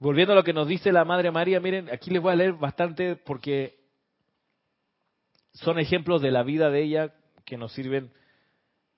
[0.01, 2.53] Volviendo a lo que nos dice la Madre María, miren, aquí les voy a leer
[2.53, 3.79] bastante porque
[5.53, 8.13] son ejemplos de la vida de ella que nos sirven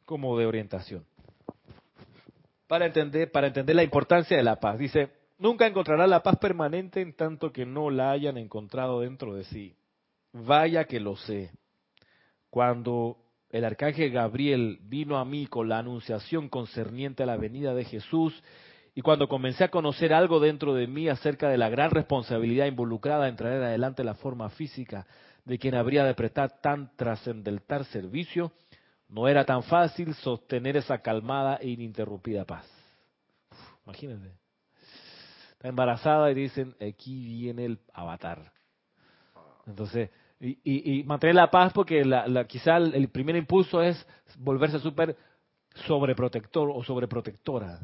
[0.05, 1.07] como de orientación.
[2.67, 4.79] Para entender, para entender la importancia de la paz.
[4.79, 9.45] Dice, nunca encontrará la paz permanente en tanto que no la hayan encontrado dentro de
[9.45, 9.75] sí.
[10.33, 11.51] Vaya que lo sé.
[12.51, 13.17] Cuando
[13.49, 18.41] el arcángel Gabriel vino a mí con la anunciación concerniente a la venida de Jesús,
[19.01, 23.29] y cuando comencé a conocer algo dentro de mí acerca de la gran responsabilidad involucrada
[23.29, 25.07] en traer adelante la forma física
[25.47, 28.53] de quien habría de prestar tan trascendental servicio,
[29.09, 32.67] No era tan fácil sostener esa calmada e ininterrumpida paz.
[33.87, 34.35] imagínate.
[35.53, 38.53] Está embarazada y dicen, aquí viene el avatar.
[39.67, 40.11] Entonces,
[40.41, 45.17] y, mantener la paz porque la, quizá el, primer impulso es volverse súper
[45.87, 47.81] sobreprotector o sobreprotectora.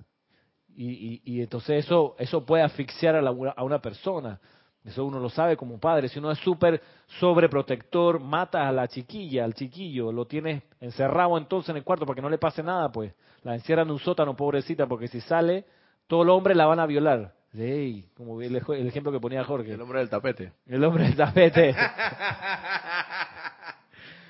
[0.78, 4.38] Y, y, entonces eso, eso puede asfixiar a, a una persona.
[4.84, 6.08] Eso uno lo sabe como padre.
[6.08, 6.82] Si uno es súper
[7.18, 12.14] sobreprotector, mata a la chiquilla, al chiquillo, lo tienes encerrado entonces en el cuarto para
[12.14, 13.12] que no le pase nada, pues
[13.42, 15.64] la encierran en un sótano, pobrecita, porque si sale,
[16.06, 17.32] todos los hombres la van a violar.
[17.52, 19.72] Hey, como el, ejemplo que ponía Jorge.
[19.72, 20.52] El hombre del tapete.
[20.66, 21.74] El hombre del tapete.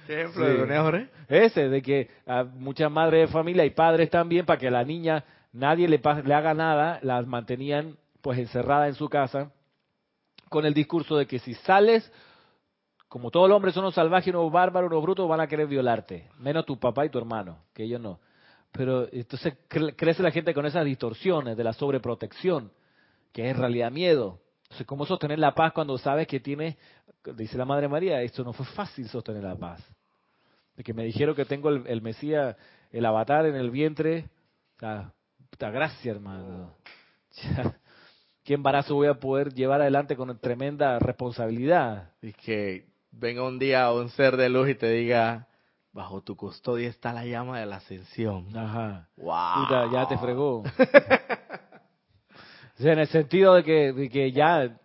[0.06, 0.58] ¿Qué ejemplo sí.
[0.60, 1.08] ponía Jorge?
[1.28, 5.24] Ese, de que a muchas madres de familia y padres también, para que la niña
[5.56, 9.50] nadie le, le haga nada, las mantenían pues encerrada en su casa
[10.48, 12.10] con el discurso de que si sales,
[13.08, 16.28] como todos los hombres son unos salvajes, unos bárbaros, unos brutos, van a querer violarte,
[16.38, 18.20] menos tu papá y tu hermano, que ellos no.
[18.72, 22.70] Pero entonces crece la gente con esas distorsiones de la sobreprotección,
[23.32, 24.40] que es en realidad miedo.
[24.64, 26.76] Entonces, ¿cómo sostener la paz cuando sabes que tienes,
[27.36, 29.82] dice la Madre María, esto no fue fácil sostener la paz?
[30.76, 32.56] De que me dijeron que tengo el, Mesías,
[32.90, 34.28] el avatar en el vientre,
[34.82, 35.15] o
[35.56, 36.76] puta gracia, hermano.
[38.44, 42.10] qué embarazo voy a poder llevar adelante con tremenda responsabilidad.
[42.20, 45.48] Y que venga un día un ser de luz y te diga,
[45.92, 48.54] bajo tu custodia está la llama de la ascensión.
[48.54, 49.08] Ajá.
[49.16, 49.90] Wow.
[49.90, 50.58] ya te fregó.
[50.58, 50.64] o
[52.76, 54.78] sea, en el sentido de que, de que ya,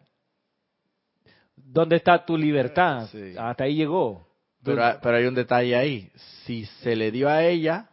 [1.57, 3.09] ¿dónde está tu libertad?
[3.37, 4.25] Hasta ahí llegó.
[4.63, 6.09] Pero, pero hay un detalle ahí.
[6.45, 7.90] Si se le dio a ella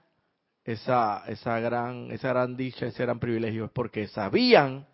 [0.68, 4.86] esa, esa gran, esa gran dicha, ese gran privilegio, es porque sabían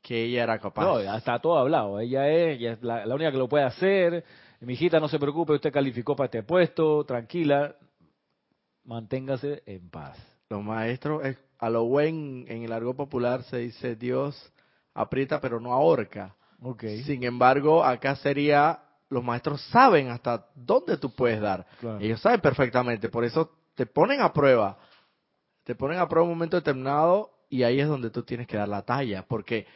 [0.00, 0.82] que ella era capaz.
[0.82, 2.00] No, ya está todo hablado.
[2.00, 4.24] Ella es, la, única que lo puede hacer.
[4.60, 7.76] Mi hijita, no se preocupe, usted calificó para este puesto, tranquila,
[8.84, 10.16] manténgase en paz.
[10.48, 11.22] Los maestros,
[11.58, 14.52] a lo buen en el argot popular se dice Dios
[14.94, 16.34] aprieta pero no ahorca.
[16.62, 17.02] Okay.
[17.04, 18.80] Sin embargo, acá sería,
[19.10, 21.66] los maestros saben hasta dónde tú puedes dar.
[22.00, 24.78] Ellos saben perfectamente, por eso te ponen a prueba.
[25.70, 28.68] Te ponen a prueba un momento determinado y ahí es donde tú tienes que dar
[28.68, 29.68] la talla, porque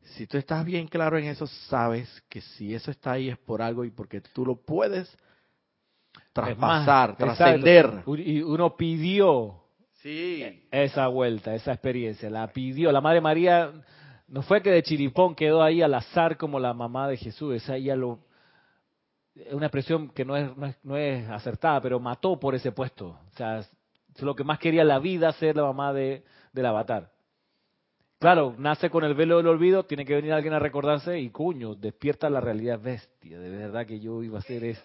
[0.00, 3.62] si tú estás bien claro en eso, sabes que si eso está ahí es por
[3.62, 5.16] algo y porque tú lo puedes
[6.32, 8.02] traspasar, trascender.
[8.16, 9.62] Y uno pidió
[10.02, 10.66] sí.
[10.72, 12.90] esa vuelta, esa experiencia, la pidió.
[12.90, 13.70] La Madre María
[14.26, 17.76] no fue que de chiripón quedó ahí al azar como la mamá de Jesús, esa
[17.76, 18.18] ella lo
[19.36, 22.72] es una expresión que no es, no es, no es acertada, pero mató por ese
[22.72, 23.08] puesto.
[23.08, 23.62] O sea,
[24.24, 27.10] lo que más quería la vida ser la mamá de, del avatar.
[28.18, 31.74] Claro, nace con el velo del olvido, tiene que venir alguien a recordarse y cuño,
[31.74, 34.84] despierta la realidad bestia, de verdad que yo iba a hacer esto.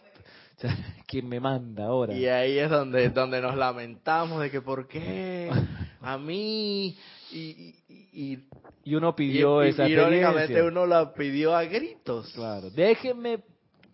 [1.07, 2.13] ¿Quién me manda ahora?
[2.13, 5.49] Y ahí es donde, donde nos lamentamos de que por qué
[6.01, 6.97] a mí
[7.31, 7.75] y,
[8.11, 8.39] y,
[8.83, 12.33] y uno pidió esa y, Irónicamente uno la pidió a gritos.
[12.33, 13.39] Claro, déjenme,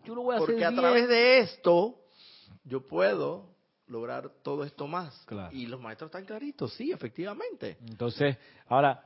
[0.03, 1.95] yo lo voy a Porque hacer a través de esto
[2.65, 3.56] yo puedo
[3.87, 5.25] lograr todo esto más.
[5.25, 5.55] Claro.
[5.55, 7.77] Y los maestros están claritos, sí, efectivamente.
[7.87, 9.03] Entonces, ahora,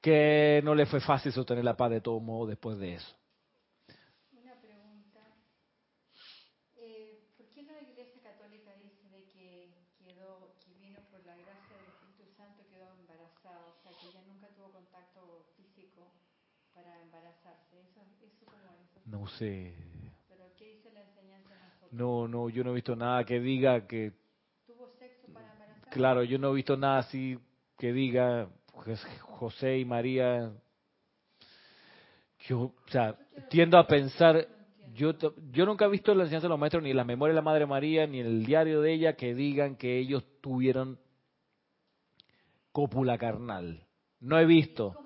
[0.00, 3.16] que no le fue fácil sostener la paz de todo modo después de eso.
[4.32, 5.20] Una pregunta.
[6.76, 9.72] Eh, ¿Por qué la Iglesia Católica dice de que,
[10.04, 13.66] quedó, que vino por la gracia del Espíritu Santo quedó embarazada?
[13.66, 16.12] O sea, que ella nunca tuvo contacto físico
[16.74, 17.80] para embarazarse.
[17.80, 19.06] ¿Eso, eso cómo es?
[19.06, 19.74] No sé.
[20.28, 21.83] ¿Pero qué dice la enseñanza nosotros?
[21.94, 24.12] No, no, yo no he visto nada que diga que...
[24.66, 25.54] ¿Tuvo sexo para?
[25.90, 27.38] Claro, yo no he visto nada así
[27.78, 28.48] que diga
[29.20, 30.52] José y María,
[32.48, 33.16] yo, o sea,
[33.48, 34.48] tiendo a pensar,
[34.92, 35.12] yo,
[35.52, 37.42] yo nunca he visto la enseñanza de los maestros, ni en la memoria de la
[37.42, 40.98] Madre María, ni en el diario de ella, que digan que ellos tuvieron
[42.72, 43.86] cópula carnal.
[44.18, 44.96] No he visto.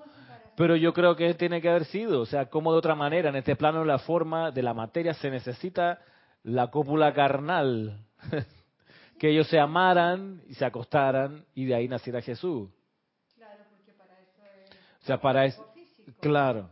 [0.56, 3.36] Pero yo creo que tiene que haber sido, o sea, como de otra manera, en
[3.36, 6.00] este plano, la forma de la materia, se necesita
[6.48, 8.04] la cópula carnal.
[9.18, 12.70] que ellos se amaran y se acostaran y de ahí naciera Jesús
[15.08, 15.66] sea, para eso,
[16.20, 16.70] claro.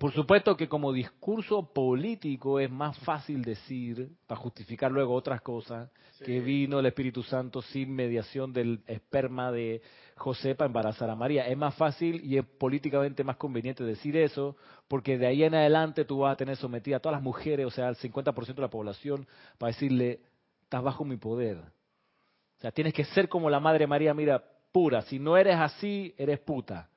[0.00, 5.90] Por supuesto que como discurso político es más fácil decir, para justificar luego otras cosas,
[6.24, 9.82] que vino el Espíritu Santo sin mediación del esperma de
[10.16, 11.46] José para embarazar a María.
[11.46, 14.56] Es más fácil y es políticamente más conveniente decir eso,
[14.88, 17.70] porque de ahí en adelante tú vas a tener sometida a todas las mujeres, o
[17.70, 19.26] sea, al 50% de la población,
[19.58, 20.20] para decirle,
[20.62, 21.58] estás bajo mi poder.
[21.58, 24.42] O sea, tienes que ser como la Madre María, mira,
[24.72, 25.02] pura.
[25.02, 26.88] Si no eres así, eres puta.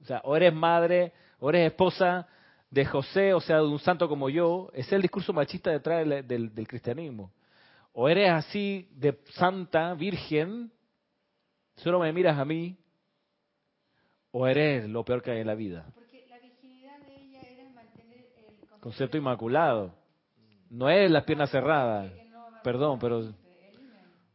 [0.00, 2.28] O sea, o eres madre, o eres esposa
[2.70, 4.70] de José, o sea, de un santo como yo.
[4.72, 7.32] Ese es el discurso machista detrás del, del, cristianismo.
[7.92, 10.70] O eres así de santa, virgen,
[11.76, 12.76] solo me miras a mí,
[14.30, 15.86] o eres lo peor que hay en la vida.
[15.94, 19.94] Porque la virginidad de ella era mantener el Concepto inmaculado.
[20.70, 22.12] No es las piernas cerradas.
[22.30, 23.32] no Perdón, pero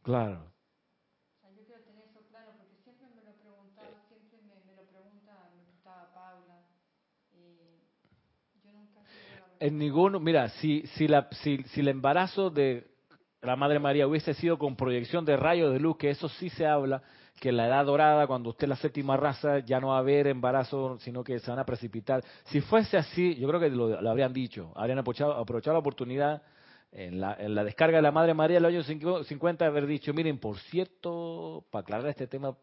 [0.02, 0.52] claro.
[1.32, 4.76] O sea, yo quiero tener eso claro porque siempre me lo preguntaba, siempre me, me
[4.76, 6.66] lo pregunta, me preguntaba Paula.
[7.32, 12.50] Y yo nunca tuve la En ninguno, mira, si, si, la, si, si el embarazo
[12.50, 12.86] de
[13.42, 16.66] la Madre María hubiese sido con proyección de rayos de luz, que eso sí se
[16.66, 17.02] habla,
[17.40, 20.00] que en la edad dorada, cuando usted es la séptima raza, ya no va a
[20.00, 22.22] haber embarazo, sino que se van a precipitar.
[22.46, 26.42] Si fuese así, yo creo que lo, habrían dicho, habrían aprovechado, aprovechado la oportunidad
[26.92, 29.70] en la, en la descarga de la Madre María en los años cincu- 50 de
[29.70, 32.56] haber dicho, miren, por cierto, para aclarar este tema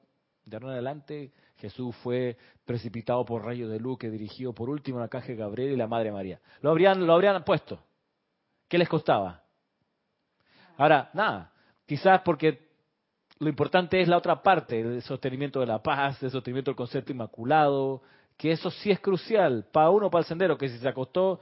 [0.46, 1.32] de ahora en adelante,
[1.64, 2.36] Jesús fue
[2.66, 5.88] precipitado por rayos de luz que dirigió por último la caja de Gabriel y la
[5.88, 6.41] Madre María.
[6.59, 7.82] Lo habrían, lo habrían puesto.
[8.68, 9.41] ¿Qué les costaba?
[10.76, 11.53] Ahora, nada,
[11.86, 12.68] quizás porque
[13.39, 17.14] lo importante es la otra parte, el sostenimiento de la paz, el sostenimiento del concepto
[17.14, 18.01] inmaculado,
[18.36, 21.39] que eso sí es crucial para uno, para el sendero, que si se acostó,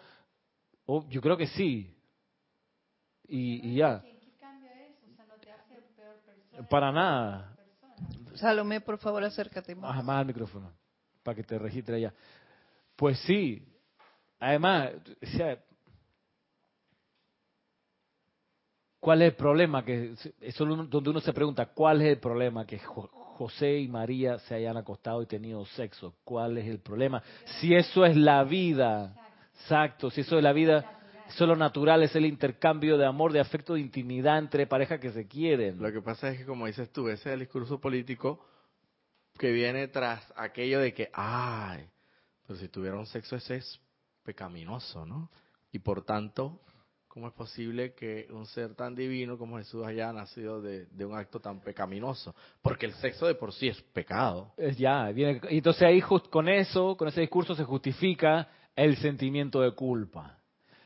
[0.85, 1.97] oh, yo creo que sí.
[3.27, 5.07] Y, y ya, ¿En qué cambia eso?
[5.11, 6.67] O sea, no te hace peor persona.
[6.69, 7.50] para nada.
[8.35, 9.95] Salomé, por favor, acércate más.
[9.95, 10.71] Más, más al micrófono,
[11.23, 12.13] para que te registre allá.
[12.95, 13.65] Pues sí,
[14.39, 14.91] además,
[15.21, 15.59] o sea,
[18.99, 19.83] ¿cuál es el problema?
[19.83, 22.65] que Eso es donde uno se pregunta, ¿cuál es el problema?
[22.65, 26.13] Que Jo- José y María se hayan acostado y tenido sexo.
[26.23, 27.23] ¿Cuál es el problema?
[27.59, 29.15] Si eso es la vida,
[29.55, 31.00] exacto, si eso es la vida,
[31.33, 34.99] eso es lo natural, es el intercambio de amor, de afecto, de intimidad entre parejas
[34.99, 35.81] que se quieren.
[35.81, 38.45] Lo que pasa es que, como dices tú, ese es el discurso político
[39.37, 41.87] que viene tras aquello de que, ay,
[42.45, 43.79] pero si tuvieron sexo ese es
[44.23, 45.31] pecaminoso, ¿no?
[45.71, 46.61] Y por tanto,
[47.07, 51.15] ¿cómo es posible que un ser tan divino como Jesús haya nacido de, de un
[51.15, 52.35] acto tan pecaminoso?
[52.61, 54.53] Porque el sexo de por sí es pecado.
[54.57, 58.97] Es ya, viene, y entonces ahí just- con eso, con ese discurso se justifica el
[58.97, 60.37] sentimiento de culpa.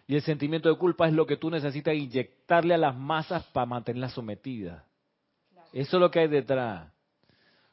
[0.08, 3.66] Y el sentimiento de culpa es lo que tú necesitas inyectarle a las masas para
[3.66, 4.84] mantenerlas sometidas.
[5.74, 6.92] Eso es lo que hay detrás.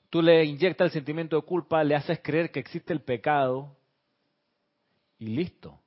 [0.09, 3.77] Tú le inyectas el sentimiento de culpa, le haces creer que existe el pecado
[5.19, 5.79] y listo.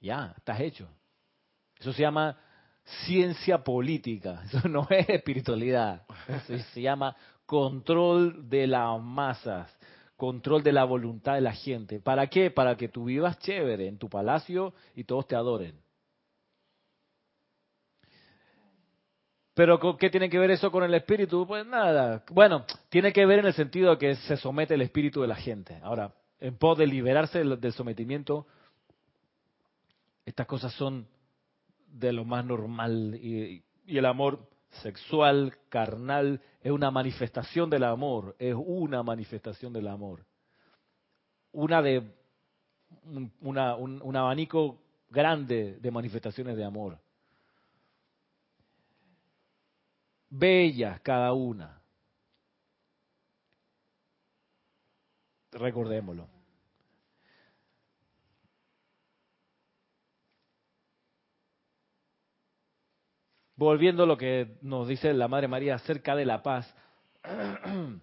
[0.00, 0.88] Ya, estás hecho.
[1.78, 2.38] Eso se llama
[3.06, 4.42] ciencia política.
[4.52, 6.02] Eso no es espiritualidad.
[6.26, 9.74] Eso se llama control de las masas,
[10.20, 11.98] control de la voluntad de la gente.
[11.98, 12.50] ¿Para qué?
[12.50, 15.80] Para que tú vivas chévere en tu palacio y todos te adoren.
[19.54, 21.46] Pero ¿con ¿qué tiene que ver eso con el espíritu?
[21.46, 22.22] Pues nada.
[22.32, 25.36] Bueno, tiene que ver en el sentido de que se somete el espíritu de la
[25.36, 25.78] gente.
[25.82, 28.46] Ahora, en pos de liberarse del sometimiento,
[30.26, 31.08] estas cosas son
[31.86, 34.50] de lo más normal y, y el amor
[34.82, 40.24] sexual, carnal, es una manifestación del amor, es una manifestación del amor.
[41.52, 42.14] Una de
[43.04, 46.98] un, una, un, un abanico grande de manifestaciones de amor.
[50.28, 51.82] Bellas cada una.
[55.52, 56.39] Recordémoslo.
[63.60, 66.74] Volviendo a lo que nos dice la Madre María acerca de la paz.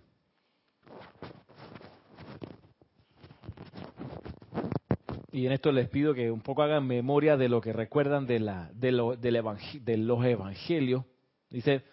[5.32, 8.40] Y en esto les pido que un poco hagan memoria de lo que recuerdan de,
[8.40, 8.88] la, de,
[9.20, 11.04] del evang- de los evangelios.
[11.52, 11.84] Dice,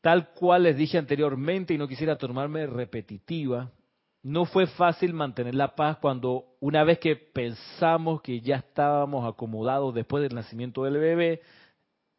[0.00, 3.70] tal cual les dije anteriormente y no quisiera tomarme repetitiva,
[4.24, 9.94] no fue fácil mantener la paz cuando una vez que pensamos que ya estábamos acomodados
[9.94, 11.40] después del nacimiento del bebé,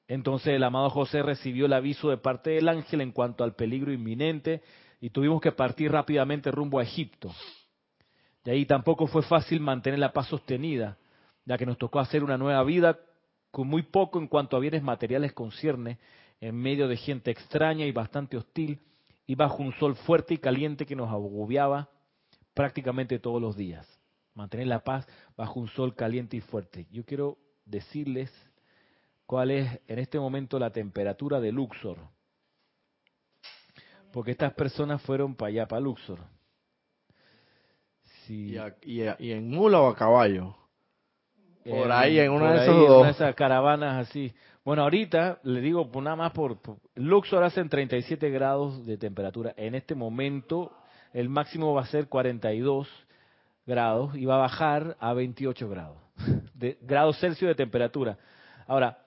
[0.10, 3.94] entonces el amado José recibió el aviso de parte del ángel en cuanto al peligro
[3.94, 4.64] inminente
[5.00, 7.32] y tuvimos que partir rápidamente rumbo a Egipto.
[8.44, 10.98] De ahí tampoco fue fácil mantener la paz sostenida,
[11.46, 12.98] ya que nos tocó hacer una nueva vida
[13.52, 16.00] con muy poco en cuanto a bienes materiales concierne,
[16.42, 18.80] en medio de gente extraña y bastante hostil,
[19.28, 21.88] y bajo un sol fuerte y caliente que nos agobiaba
[22.56, 23.88] prácticamente todos los días.
[24.34, 25.08] Mantener la paz
[25.38, 26.88] bajo un sol caliente y fuerte.
[26.90, 28.32] Yo quiero decirles
[29.30, 31.98] cuál es en este momento la temperatura de Luxor.
[34.12, 36.18] Porque estas personas fueron para allá, para Luxor.
[38.26, 40.56] Sí, Y, a- y a- y en mula o a caballo.
[41.64, 42.98] por ahí, en una por de ahí, dos.
[43.02, 44.34] una de esas caravanas así.
[44.66, 49.54] Bueno, ahorita le digo por nada más por, por- Luxor hacen 37 grados de temperatura.
[49.58, 50.72] En este momento
[51.14, 52.88] el máximo va a ser 42
[53.68, 55.98] grados y va a bajar a 28 grados
[56.56, 58.18] de grados Celsius de temperatura.
[58.66, 59.06] Ahora,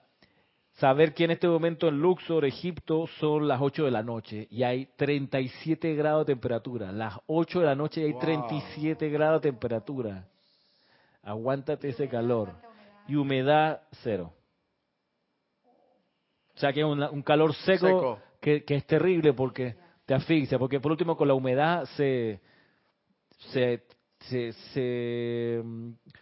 [0.73, 4.63] saber que en este momento en Luxor, Egipto, son las 8 de la noche y
[4.63, 6.91] hay 37 grados de temperatura.
[6.91, 10.27] Las 8 de la noche y hay 37 grados de temperatura.
[11.21, 12.51] Aguántate ese calor.
[13.07, 14.33] Y humedad cero.
[16.55, 20.59] O sea que es un, calor seco, Que, es terrible porque te asfixia.
[20.59, 22.39] Porque por último con la humedad se,
[23.51, 23.83] se,
[24.19, 25.63] se, se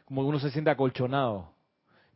[0.06, 1.51] como uno se siente acolchonado.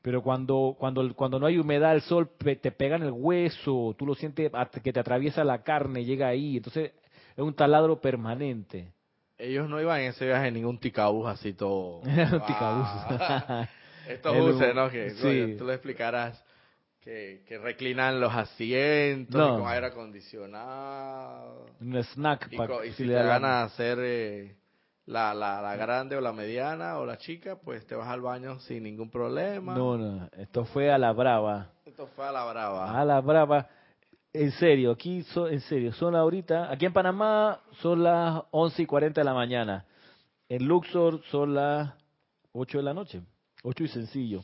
[0.05, 4.05] Pero cuando, cuando, cuando no hay humedad, el sol te pega en el hueso, tú
[4.05, 4.51] lo sientes
[4.83, 6.57] que te atraviesa la carne, llega ahí.
[6.57, 6.91] Entonces
[7.35, 8.93] es un taladro permanente.
[9.35, 12.01] Ellos no iban en ese viaje en ningún ticabús así todo.
[12.47, 12.87] ticabús.
[14.07, 14.91] Estos buses, ¿no?
[14.91, 16.39] Que tú le explicarás
[17.01, 21.65] que, que, reclinan los asientos con aire acondicionado.
[21.81, 24.55] Un snack para y si, le van a hacer eh,
[25.05, 28.59] la, la, la, grande o la mediana o la chica, pues te vas al baño
[28.59, 29.75] sin ningún problema.
[29.75, 31.69] No, no, esto fue a la brava.
[31.85, 32.99] Esto fue a la brava.
[32.99, 33.69] A la brava.
[34.33, 39.21] En serio, aquí, en serio, son ahorita, aquí en Panamá son las 11 y 40
[39.21, 39.85] de la mañana.
[40.49, 41.93] En Luxor son las
[42.51, 43.21] 8 de la noche.
[43.63, 44.43] 8 y sencillo.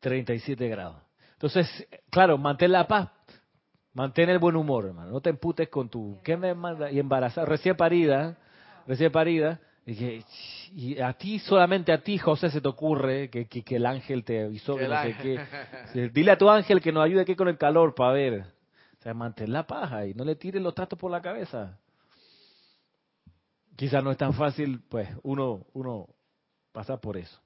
[0.00, 0.96] 37 grados.
[1.32, 3.10] Entonces, claro, mantén la paz.
[3.94, 5.12] Mantén el buen humor, hermano.
[5.12, 6.20] No te emputes con tu...
[6.24, 6.90] ¿Qué me manda?
[6.90, 8.36] Y embarazada, recién parida,
[8.88, 9.60] recién parida.
[9.86, 10.24] Y,
[10.74, 14.44] y, a ti, solamente a ti, José, se te ocurre que, que, el ángel te
[14.44, 16.10] avisó que no sé qué.
[16.12, 18.40] Dile a tu ángel que nos ayude aquí con el calor para ver.
[18.98, 21.78] O sea, mantén la paja y no le tires los trastos por la cabeza.
[23.76, 26.08] Quizás no es tan fácil, pues, uno, uno
[26.72, 27.38] pasar por eso.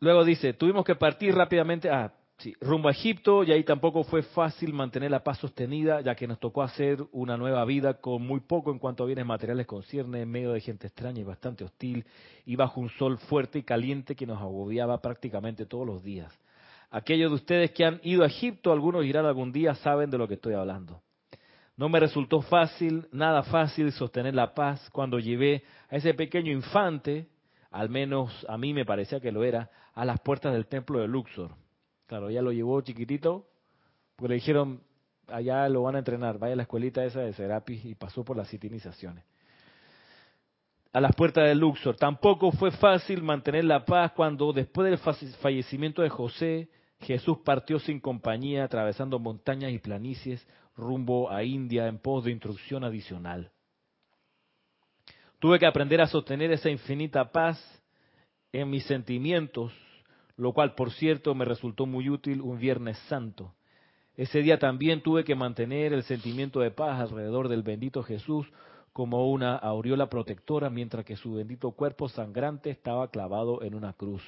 [0.00, 1.88] Luego dice, tuvimos que partir rápidamente.
[1.90, 6.14] Ah, Sí, rumbo a Egipto y ahí tampoco fue fácil mantener la paz sostenida, ya
[6.14, 9.66] que nos tocó hacer una nueva vida con muy poco en cuanto a bienes materiales
[9.66, 12.04] concierne, en medio de gente extraña y bastante hostil,
[12.46, 16.32] y bajo un sol fuerte y caliente que nos agobiaba prácticamente todos los días.
[16.92, 20.28] Aquellos de ustedes que han ido a Egipto, algunos irán algún día, saben de lo
[20.28, 21.02] que estoy hablando.
[21.76, 27.26] No me resultó fácil, nada fácil sostener la paz cuando llevé a ese pequeño infante,
[27.72, 31.08] al menos a mí me parecía que lo era, a las puertas del templo de
[31.08, 31.50] Luxor
[32.08, 33.46] Claro, ella lo llevó chiquitito,
[34.16, 34.80] porque le dijeron,
[35.28, 38.34] allá lo van a entrenar, vaya a la escuelita esa de Serapis y pasó por
[38.34, 39.24] las citinizaciones.
[40.94, 41.96] A las puertas de Luxor.
[41.96, 44.98] Tampoco fue fácil mantener la paz cuando después del
[45.36, 51.98] fallecimiento de José, Jesús partió sin compañía, atravesando montañas y planicies rumbo a India en
[51.98, 53.52] pos de instrucción adicional.
[55.38, 57.62] Tuve que aprender a sostener esa infinita paz
[58.50, 59.74] en mis sentimientos
[60.38, 63.52] lo cual por cierto me resultó muy útil un Viernes Santo.
[64.16, 68.46] Ese día también tuve que mantener el sentimiento de paz alrededor del bendito Jesús
[68.92, 74.22] como una aureola protectora mientras que su bendito cuerpo sangrante estaba clavado en una cruz.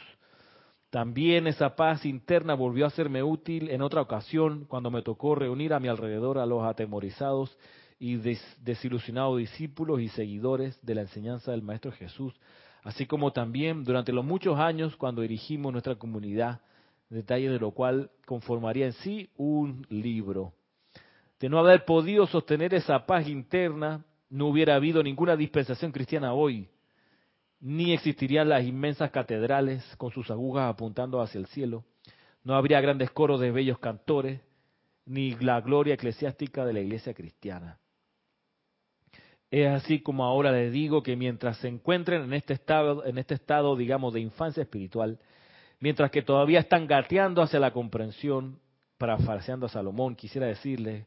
[0.90, 5.72] También esa paz interna volvió a serme útil en otra ocasión cuando me tocó reunir
[5.72, 7.56] a mi alrededor a los atemorizados
[8.00, 12.34] y desilusionados discípulos y seguidores de la enseñanza del Maestro Jesús
[12.82, 16.60] así como también durante los muchos años cuando dirigimos nuestra comunidad,
[17.10, 20.52] detalle de lo cual conformaría en sí un libro.
[21.40, 26.68] De no haber podido sostener esa paz interna, no hubiera habido ninguna dispensación cristiana hoy,
[27.60, 31.84] ni existirían las inmensas catedrales con sus agujas apuntando hacia el cielo,
[32.44, 34.40] no habría grandes coros de bellos cantores,
[35.04, 37.79] ni la gloria eclesiástica de la iglesia cristiana.
[39.50, 43.34] Es así como ahora les digo que mientras se encuentren en este estado, en este
[43.34, 45.18] estado, digamos, de infancia espiritual,
[45.80, 48.60] mientras que todavía están gateando hacia la comprensión,
[48.96, 51.06] parafarseando a Salomón, quisiera decirles,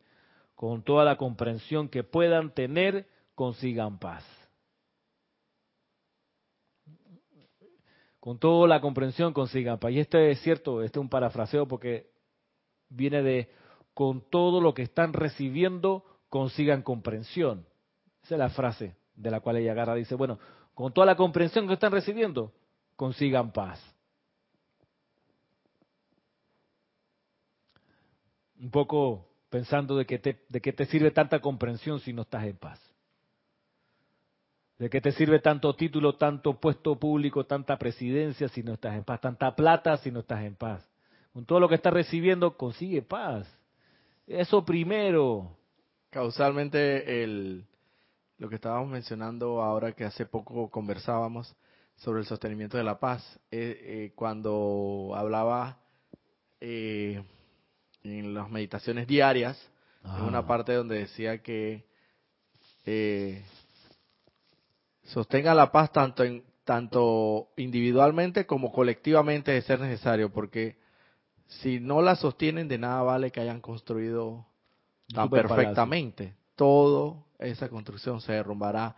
[0.56, 4.26] con toda la comprensión que puedan tener, consigan paz.
[8.20, 9.92] Con toda la comprensión consigan paz.
[9.92, 12.10] Y este es cierto, este es un parafraseo porque
[12.90, 13.50] viene de
[13.94, 17.66] con todo lo que están recibiendo, consigan comprensión.
[18.24, 19.96] Esa es la frase de la cual ella agarra.
[19.96, 20.40] Dice, bueno,
[20.74, 22.52] con toda la comprensión que están recibiendo,
[22.96, 23.80] consigan paz.
[28.60, 32.46] Un poco pensando de, que te, de qué te sirve tanta comprensión si no estás
[32.46, 32.80] en paz.
[34.80, 39.04] ¿De qué te sirve tanto título, tanto puesto público, tanta presidencia si no estás en
[39.04, 39.22] paz?
[39.22, 40.88] Tanta plata si no estás en paz.
[41.34, 43.48] Con todo lo que estás recibiendo, consigue paz.
[44.26, 45.56] Eso primero.
[46.10, 47.66] Causalmente el,
[48.44, 51.56] lo que estábamos mencionando ahora que hace poco conversábamos
[51.96, 55.80] sobre el sostenimiento de la paz, eh, eh, cuando hablaba
[56.60, 57.24] eh,
[58.04, 59.58] en las meditaciones diarias,
[60.04, 61.86] en una parte donde decía que
[65.04, 70.76] sostenga la paz tanto en tanto individualmente como colectivamente de ser necesario, porque
[71.48, 74.46] si no la sostienen, de nada vale que hayan construido
[75.14, 76.36] tan perfectamente.
[76.58, 78.96] Todo esa construcción se derrumbará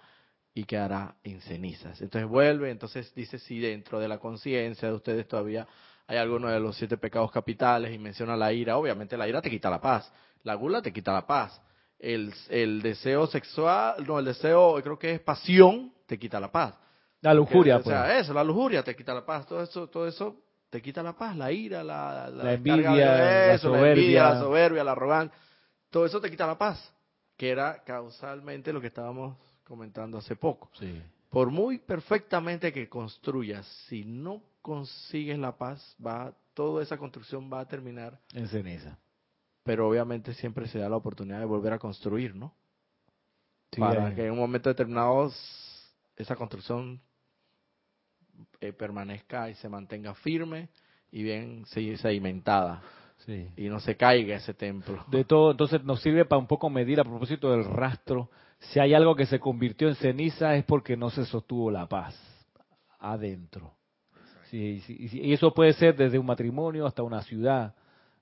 [0.53, 2.01] y quedará en cenizas.
[2.01, 5.67] Entonces vuelve, entonces dice si dentro de la conciencia de ustedes todavía
[6.07, 9.49] hay alguno de los siete pecados capitales y menciona la ira, obviamente la ira te
[9.49, 10.11] quita la paz,
[10.43, 11.59] la gula te quita la paz,
[11.99, 16.75] el, el deseo sexual, no, el deseo creo que es pasión, te quita la paz.
[17.21, 18.21] La lujuria, O sea, pues.
[18.21, 20.37] eso, la lujuria te quita la paz, todo eso, todo eso
[20.69, 23.91] te quita la paz, la ira, la, La envidia, de la eso, la soberbia.
[23.91, 25.37] envidia, la soberbia, la arrogancia,
[25.89, 26.93] todo eso te quita la paz,
[27.37, 30.69] que era causalmente lo que estábamos comentando hace poco.
[30.79, 31.01] Sí.
[31.29, 37.59] Por muy perfectamente que construyas, si no consigues la paz, va toda esa construcción va
[37.61, 38.97] a terminar, En ceniza.
[39.63, 42.53] pero obviamente siempre se da la oportunidad de volver a construir, ¿no?
[43.71, 45.29] Sí, Para que en un momento determinado
[46.15, 47.01] esa construcción
[48.61, 50.69] eh, permanezca y se mantenga firme
[51.11, 52.81] y bien se- sedimentada
[53.17, 53.49] sí.
[53.57, 55.03] y no se caiga ese templo.
[55.07, 58.29] De todo, entonces nos sirve para un poco medir a propósito del rastro.
[58.59, 62.15] Si hay algo que se convirtió en ceniza es porque no se sostuvo la paz
[62.99, 63.73] adentro.
[64.49, 67.75] Sí, sí, y eso puede ser desde un matrimonio hasta una ciudad,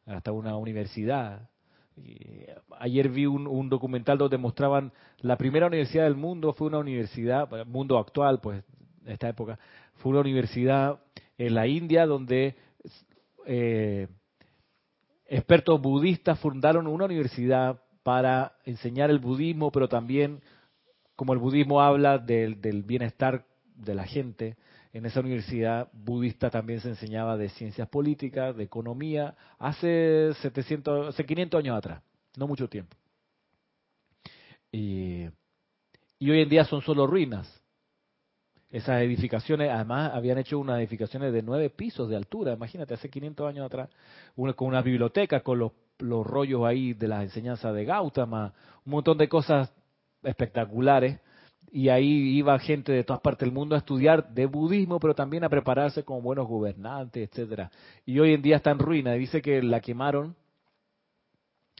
[0.06, 1.50] hasta una universidad.
[1.98, 6.80] Eh, ayer vi un, un documental donde mostraban la primera universidad del mundo, fue una
[6.80, 8.64] universidad, mundo actual, pues,
[9.06, 9.60] en esta época,
[9.96, 11.00] fue una universidad
[11.38, 12.56] en la India donde
[13.46, 14.08] eh,
[15.28, 20.42] expertos budistas fundaron una universidad para enseñar el budismo, pero también,
[21.16, 23.46] como el budismo habla del, bienestar
[23.76, 24.58] de la gente,
[24.92, 31.26] en esa universidad budista también se enseñaba de ciencias políticas, de economía, hace 700, hace
[31.26, 32.04] 500 años atrás,
[32.38, 32.96] no mucho tiempo.
[34.72, 35.30] Y
[36.22, 37.63] hoy en día son solo ruinas.
[38.74, 43.48] Esas edificaciones, además, habían hecho unas edificaciones de nueve pisos de altura, imagínate, hace 500
[43.48, 43.88] años atrás,
[44.36, 48.52] una, con unas bibliotecas, con los, los rollos ahí de las enseñanzas de Gautama,
[48.84, 49.72] un montón de cosas
[50.24, 51.20] espectaculares,
[51.72, 55.44] y ahí iba gente de todas partes del mundo a estudiar de budismo, pero también
[55.44, 57.70] a prepararse como buenos gobernantes, etcétera.
[58.08, 60.36] Y hoy en día está en ruina, dice que la quemaron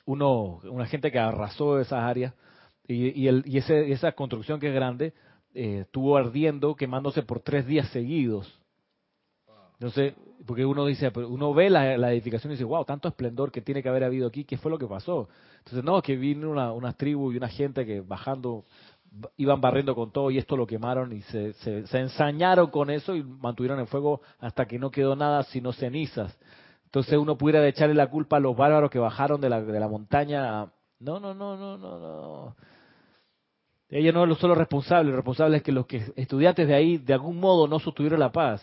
[0.06, 2.36] uno, una gente que arrasó esas áreas,
[2.88, 5.14] y, y, el, y ese, esa construcción que es grande,
[5.54, 8.60] eh, estuvo ardiendo, quemándose por tres días seguidos.
[9.74, 10.14] Entonces,
[10.46, 13.84] porque uno dice, uno ve la, la, edificación y dice, wow, tanto esplendor que tiene
[13.84, 15.28] que haber habido aquí, ¿qué fue lo que pasó?
[15.60, 18.66] Entonces, no, que vino una, una tribu y una gente que bajando,
[19.38, 23.16] iban barriendo con todo y esto lo quemaron y se, se, se ensañaron con eso
[23.16, 26.38] y mantuvieron el fuego hasta que no quedó nada sino cenizas.
[26.86, 29.88] Entonces uno pudiera echarle la culpa a los bárbaros que bajaron de la, de la
[29.88, 30.72] montaña.
[31.00, 32.56] No, no, no, no, no, no.
[33.96, 37.14] Ellos no son los responsables, los responsables es que los que estudiantes de ahí de
[37.14, 38.60] algún modo no sostuvieron la paz.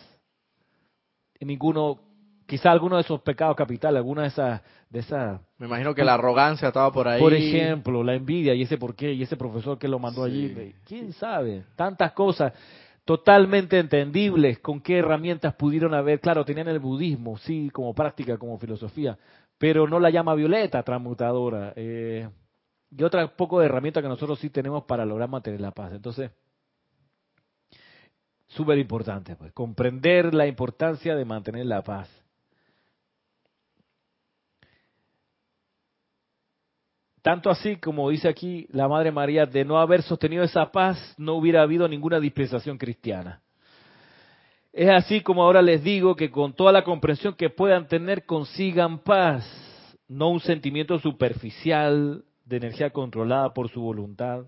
[1.39, 1.99] Y ninguno,
[2.45, 5.39] quizá alguno de esos pecados capitales, alguna de esas, de esas.
[5.57, 7.21] Me imagino que la arrogancia estaba por ahí.
[7.21, 10.31] Por ejemplo, la envidia y ese por qué y ese profesor que lo mandó Sí.
[10.31, 10.75] allí.
[10.85, 11.63] ¿Quién sabe?
[11.77, 12.51] Tantas cosas
[13.05, 16.19] totalmente entendibles con qué herramientas pudieron haber.
[16.19, 19.17] Claro, tenían el budismo, sí, como práctica, como filosofía,
[19.57, 21.71] pero no la llama violeta transmutadora.
[21.77, 22.27] Eh,
[22.91, 25.93] y otra poco de herramientas que nosotros sí tenemos para lograr mantener la paz.
[25.93, 26.31] Entonces,
[28.47, 32.09] súper importante, pues, comprender la importancia de mantener la paz.
[37.21, 41.35] Tanto así como dice aquí la Madre María, de no haber sostenido esa paz, no
[41.35, 43.41] hubiera habido ninguna dispensación cristiana.
[44.73, 48.99] Es así como ahora les digo que con toda la comprensión que puedan tener, consigan
[48.99, 49.45] paz,
[50.07, 54.45] no un sentimiento superficial de energía controlada por su voluntad,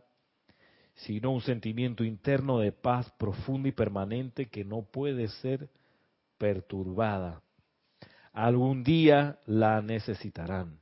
[0.95, 5.69] sino un sentimiento interno de paz profunda y permanente que no puede ser
[6.37, 7.41] perturbada.
[8.31, 10.79] Algún día la necesitarán.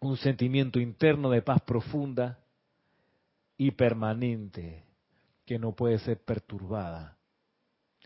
[0.00, 2.38] Un sentimiento interno de paz profunda
[3.56, 4.84] y permanente
[5.44, 7.18] que no puede ser perturbada.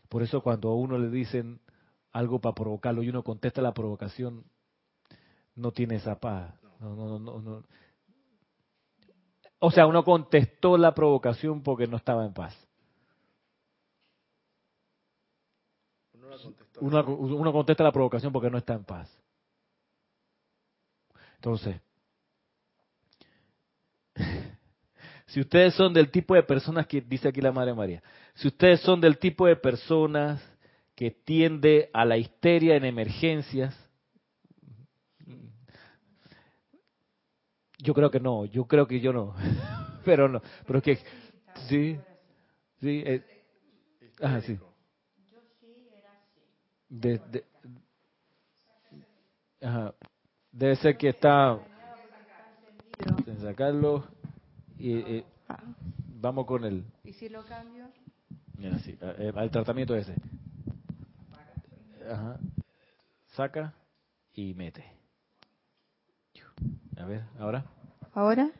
[0.08, 1.60] Por eso cuando a uno le dicen
[2.12, 4.44] algo para provocarlo y uno contesta la provocación,
[5.56, 6.54] no tiene esa paz.
[6.80, 7.64] No, no, no, no.
[9.58, 12.54] O sea, uno contestó la provocación porque no estaba en paz.
[16.80, 19.10] Uno, uno contesta la provocación porque no está en paz.
[21.36, 21.80] Entonces,
[25.26, 28.02] si ustedes son del tipo de personas que dice aquí la Madre María,
[28.34, 30.42] si ustedes son del tipo de personas
[30.94, 33.76] que tiende a la histeria en emergencias,
[37.84, 39.34] yo creo que no, yo creo que yo no,
[40.04, 40.98] pero no, pero es que
[41.68, 41.98] sí,
[42.80, 43.22] Sí, eh,
[44.20, 44.58] ajá, sí.
[45.32, 46.40] Yo sí era así.
[46.88, 47.44] De, de-
[49.62, 49.94] ajá.
[50.52, 51.58] Debe ser que está
[53.26, 54.04] en sacarlo
[54.78, 55.24] y eh,
[56.20, 57.86] vamos con el ¿Y si lo cambio?
[58.58, 60.14] mira, sí, eh, al tratamiento ese.
[62.10, 62.38] Ajá.
[63.34, 63.72] Saca
[64.34, 64.84] y mete.
[66.98, 67.64] A ver, ahora.
[68.14, 68.50] ¿Ahora?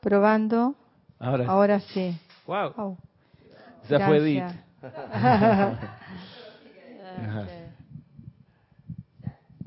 [0.00, 0.74] Probando.
[1.18, 1.46] Ahora.
[1.48, 2.16] Ahora sí.
[2.46, 2.72] Wow.
[2.76, 2.98] Oh,
[4.06, 4.44] fue Edith.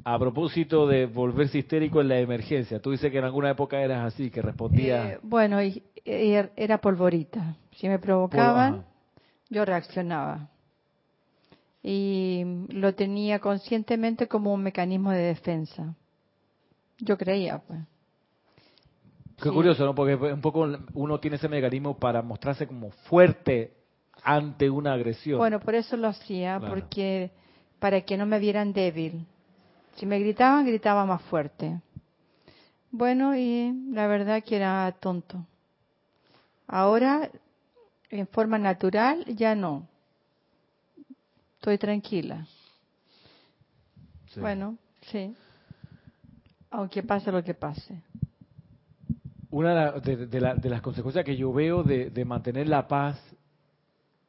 [0.07, 4.13] A propósito de volverse histérico en la emergencia, tú dices que en alguna época eras
[4.13, 5.13] así, que respondías.
[5.13, 7.55] Eh, bueno, y- y era polvorita.
[7.71, 8.85] Si me provocaban,
[9.49, 10.49] yo reaccionaba.
[11.81, 15.95] Y lo tenía conscientemente como un mecanismo de defensa.
[16.99, 17.79] Yo creía, pues.
[19.37, 19.55] Qué Sí.
[19.55, 19.93] curioso, ¿no?
[19.93, 23.73] Porque un poco uno tiene ese mecanismo para mostrarse como fuerte
[24.23, 25.37] ante una agresión.
[25.37, 26.73] Bueno, por eso lo hacía, Claro.
[26.73, 27.31] porque
[27.79, 29.25] para que no me vieran débil.
[29.97, 31.79] Si me gritaban, gritaba más fuerte.
[32.91, 35.45] Bueno, y la verdad que era tonto.
[36.67, 37.29] Ahora,
[38.09, 39.87] en forma natural, ya no.
[41.57, 42.47] Estoy tranquila.
[44.33, 44.39] Sí.
[44.39, 45.35] Bueno, sí.
[46.71, 48.01] Aunque pase lo que pase.
[49.55, 53.17] Una de, de- la- de las consecuencias que yo veo de, mantener la paz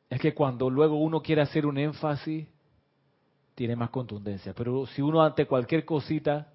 [0.08, 2.46] es que cuando luego uno quiere hacer un énfasis,
[3.56, 4.54] tiene más contundencia.
[4.54, 6.46] Pero si uno ante cualquier cosita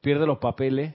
[0.00, 0.94] pierde los papeles,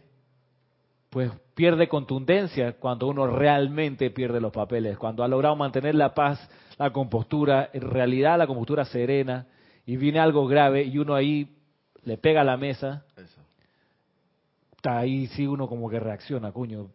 [1.12, 4.98] pues pierde contundencia cuando uno realmente pierde los papeles.
[4.98, 6.46] Cuando ha logrado mantener la paz,
[6.78, 9.48] la compostura, en realidad la compostura serena,
[9.86, 11.56] y viene algo grave y uno ahí
[12.04, 13.06] le pega a la mesa.
[14.86, 16.90] Ahí sí uno como que reacciona, coño.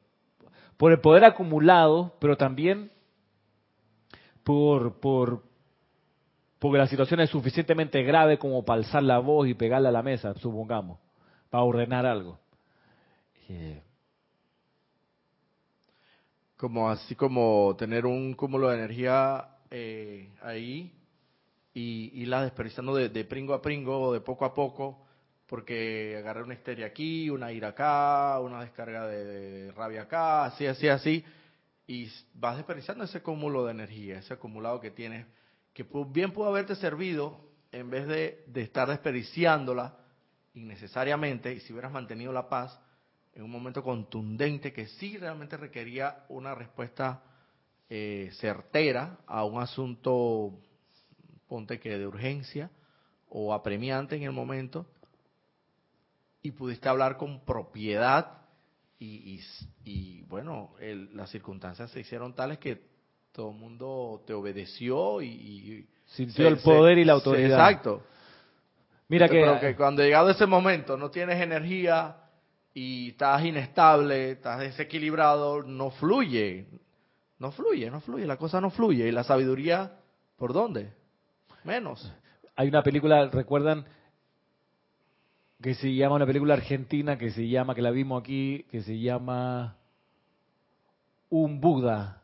[0.77, 2.91] Por el poder acumulado, pero también
[4.45, 5.43] por, por
[6.61, 10.03] porque la situación es suficientemente grave como para alzar la voz y pegarle a la
[10.03, 10.99] mesa, supongamos,
[11.49, 12.39] para ordenar algo.
[13.49, 13.83] Eh,
[16.57, 20.93] Como así como tener un cúmulo de energía eh, ahí
[21.73, 25.07] y irla desperdiciando de, pringo a pringo, de poco a poco,
[25.51, 30.87] porque agarré una histeria aquí, una ira acá, una descarga de, rabia acá, así, así,
[30.87, 31.25] así,
[31.89, 35.27] y vas desperdiciando ese cúmulo de energía, ese acumulado que tienes,
[35.75, 39.99] que bien pudo haberte servido en vez de, de estar desperdiciándola
[40.55, 42.79] innecesariamente, y si hubieras mantenido la paz,
[43.35, 47.25] en un momento contundente que sí realmente requería una respuesta
[47.89, 50.61] eh, certera a un asunto,
[51.49, 52.71] ponte que de urgencia
[53.29, 54.87] o apremiante en el momento,
[56.43, 58.39] y pudiste hablar con propiedad
[58.99, 59.41] y, y-
[59.85, 62.81] y, bueno, el- las circunstancias se hicieron tales que
[63.33, 65.29] todo el mundo te obedeció y...
[65.29, 67.51] y Sintió se- el poder se- y la se- autoridad.
[67.51, 68.03] exacto.
[69.09, 72.17] Mira Pero que, que cuando llegado ese momento no tienes energía
[72.75, 76.67] y estás inestable, estás desequilibrado, no fluye.
[77.39, 79.09] No fluye, no fluye, la cosa no fluye.
[79.09, 79.93] ¿Y la sabiduría
[80.37, 80.93] por dónde?
[81.65, 82.13] Menos.
[82.57, 83.85] hay una película, ¿recuerdan?
[85.63, 88.99] Que se llama, una película argentina que se llama, que la vimos aquí, que se
[88.99, 89.77] llama
[91.29, 92.23] Un Buda,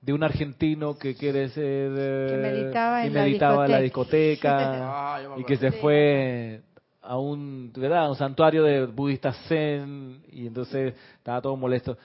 [0.00, 1.92] de un argentino que quiere ser...
[1.96, 4.78] eh, Que meditaba y en la meditaba en la discoteca.
[4.94, 6.60] Ah, me y que se fue
[7.02, 8.04] a un, ¿verdad?
[8.04, 11.98] a un santuario de budistas zen y entonces estaba todo molesto.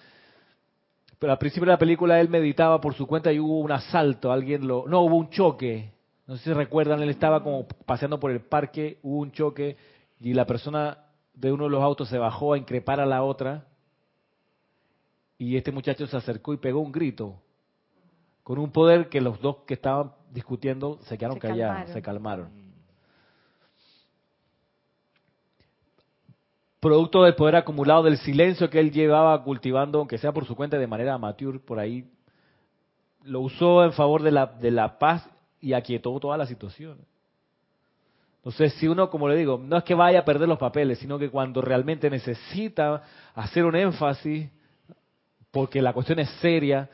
[1.20, 4.32] Pero al principio de la película él meditaba por su cuenta y hubo un asalto,
[4.32, 5.92] alguien lo, no, hubo un choque.
[6.28, 9.78] No sé si recuerdan, él estaba como paseando por el parque, hubo un choque
[10.20, 10.98] y la persona
[11.34, 13.66] de uno de los autos se bajó a increpar a la otra
[15.38, 17.42] y este muchacho se acercó y pegó un grito
[18.44, 21.94] con un poder que los dos que estaban discutiendo se quedaron Se callados, calmaron.
[21.94, 22.68] se calmaron.
[26.80, 30.78] producto del poder acumulado del silencio que él llevaba cultivando, aunque sea por su cuenta
[30.78, 32.10] de manera amateur, por ahí,
[33.24, 35.28] lo usó en favor de la, de la paz
[35.60, 36.98] y aquietó toda la situación.
[38.48, 41.20] Entonces, si uno, como le digo, no es que vaya a perder los papeles, sino
[41.20, 43.04] que cuando realmente necesita
[43.36, 44.50] hacer un énfasis,
[45.52, 46.90] porque la cuestión es seria,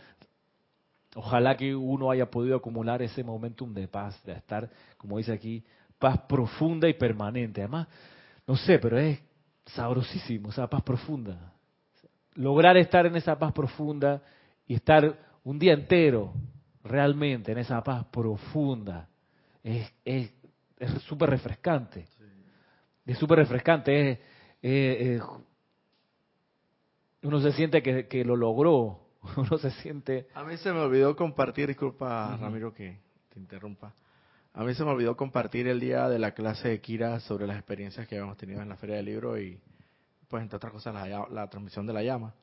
[1.14, 5.64] ojalá que uno haya podido acumular ese momentum de paz, de estar, como dice aquí,
[6.00, 7.62] paz profunda y permanente.
[7.62, 7.88] Además,
[8.48, 9.20] no sé, pero es
[9.68, 11.54] sabrosísimo, esa paz profunda.
[12.34, 14.24] Lograr estar en esa paz profunda
[14.66, 16.34] y estar un día entero
[16.84, 19.08] realmente en esa paz profunda
[19.64, 20.34] es
[20.84, 22.08] es súper refrescante.
[23.06, 24.12] Es súper refrescante.
[24.12, 24.20] Es,
[24.62, 25.24] es- es-
[27.24, 29.00] uno se siente que, que lo logró
[29.38, 30.28] uno se siente...
[30.34, 33.94] A mí se me olvidó compartir, disculpa Ramiro que te interrumpa,
[34.54, 37.56] a mí se me olvidó compartir el día de la clase de Kira sobre las
[37.58, 39.58] experiencias que habíamos tenido en la Feria del Libro y,
[40.28, 42.36] pues, entre otras cosas, la, la transmisión de la llama.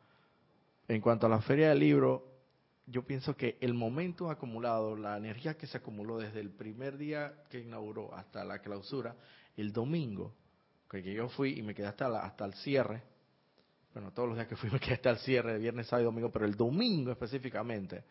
[0.89, 2.25] En cuanto a la Feria del Libro,
[2.91, 7.45] yo pienso que el momento acumulado, la energía que se acumuló desde el primer día
[7.49, 9.15] que inauguró hasta la clausura,
[9.57, 10.35] el domingo,
[10.91, 13.03] que yo fui y me quedé hasta, hasta el cierre,
[13.95, 16.31] bueno, todos los días que fui me quedé hasta el cierre, viernes, sábado y domingo,
[16.31, 18.03] pero el domingo específicamente,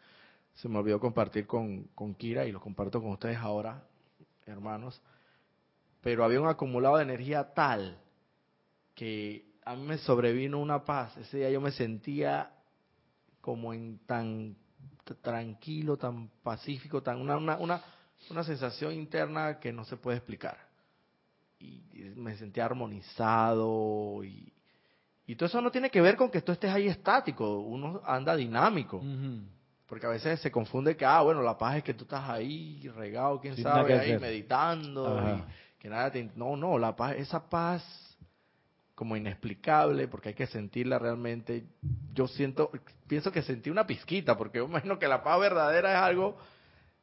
[0.56, 3.84] se me olvidó compartir con, con Kira y lo comparto con ustedes ahora,
[4.46, 5.02] hermanos,
[6.02, 8.00] pero había un acumulado de energía tal
[8.96, 11.16] que a mí me sobrevino una paz.
[11.18, 12.52] Ese día yo me sentía
[13.42, 14.56] como en tan
[15.16, 17.82] tranquilo, tan pacífico, tan una, una, una,
[18.30, 20.58] una sensación interna que no se puede explicar.
[21.60, 21.84] Y,
[22.16, 24.54] me sentía armonizado y,
[25.28, 28.36] y todo eso no tiene que ver con que tú estés ahí estático, uno anda
[28.36, 29.02] dinámico.
[29.86, 32.90] Porque a veces se confunde que, ah, bueno, la paz es que tú estás ahí
[32.96, 35.20] regado, quién sabe, ahí meditando.
[35.20, 36.30] Y que nada te...
[36.36, 38.09] No, no, la paz, esa paz
[39.00, 41.64] como inexplicable, porque hay que sentirla realmente.
[42.14, 42.70] Yo siento,
[43.08, 46.38] pienso que sentí una pizquita, porque yo imagino que la paz verdadera es algo,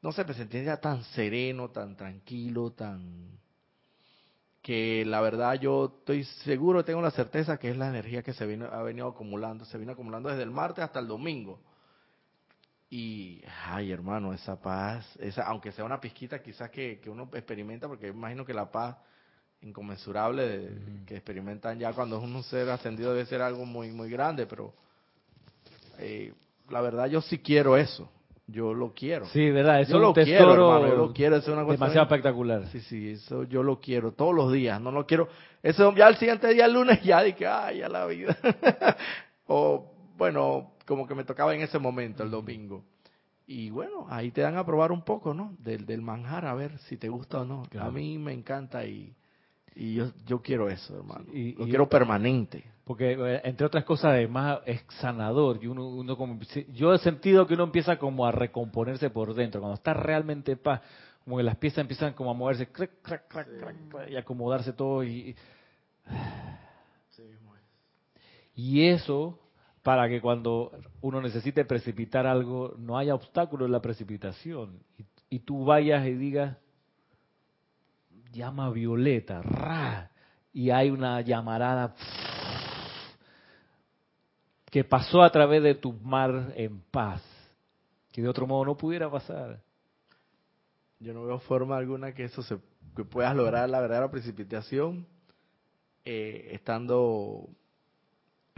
[0.03, 3.30] no sé, me sentí ya tan sereno, tan tranquilo, tan
[4.61, 8.44] que la verdad yo estoy seguro, tengo la certeza que es la energía que se
[8.44, 11.62] vino, ha venido acumulando, se vino acumulando desde el martes hasta el domingo.
[12.90, 17.88] Y, ay hermano, esa paz, esa, aunque sea una pizquita quizás que, que uno experimenta,
[17.88, 18.99] porque imagino que la paz
[19.66, 20.70] inconmensurable
[21.06, 24.72] que experimentan ya cuando es un ser ascendido debe ser algo muy, muy grande, pero
[25.98, 26.32] eh,
[26.70, 28.08] la verdad yo sí quiero eso.
[28.48, 29.26] Yo lo quiero.
[29.26, 32.68] Sí, verdad, eso yo lo quiero, hermano, yo lo quiero, es una cosa demasiado espectacular.
[32.68, 35.28] Sí, sí, eso yo lo quiero todos los días, no lo quiero.
[35.64, 38.38] Eso ya el siguiente día, el lunes, ya dije, ay, ya la vida.
[39.48, 42.84] o, bueno, como que me tocaba en ese momento, el domingo.
[43.48, 45.56] Y bueno, ahí te dan a probar un poco, ¿no?
[45.58, 47.64] Del, del manjar, a ver si te gusta o no.
[47.80, 49.12] A mí me encanta y,
[49.76, 51.26] y yo, yo quiero eso, hermano.
[51.32, 52.64] Y, Lo quiero permanente.
[52.84, 55.62] Porque, eh, entre otras cosas, además es sanador.
[55.62, 56.38] Y uno, uno como,
[56.72, 59.60] yo he sentido que uno empieza como a recomponerse por dentro.
[59.60, 60.80] Cuando está realmente en paz,
[61.24, 62.68] como que las piezas empiezan como a moverse,
[64.08, 65.04] y acomodarse todo.
[65.04, 65.36] Y,
[68.54, 69.38] y eso
[69.86, 74.80] para que cuando uno necesite precipitar algo, no haya obstáculo en la precipitación.
[75.30, 76.56] Y, tú vayas y digas,
[78.37, 80.11] llama violeta, ra,
[80.53, 81.95] y hay una llamarada
[84.70, 87.22] que pasó a través de tu mar en paz,
[88.12, 89.61] que de otro modo no pudiera pasar.
[91.01, 92.59] Yo no veo forma alguna que eso se
[92.95, 95.07] que puedas lograr la verdadera precipitación
[96.03, 97.51] eh, estando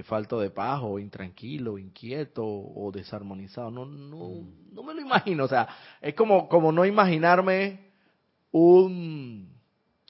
[0.05, 3.71] falto de paz o intranquilo, inquieto o desarmonizado.
[3.71, 4.75] No, no, mm.
[4.75, 5.45] no me lo imagino.
[5.45, 5.69] O sea,
[6.01, 7.81] es como, como no imaginarme
[8.53, 9.58] un,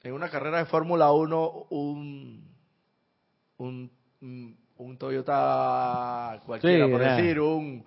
[0.02, 2.48] en una carrera de Fórmula 1, un,
[3.58, 3.90] un,
[4.76, 7.84] un Toyota cualquiera, por decir, un,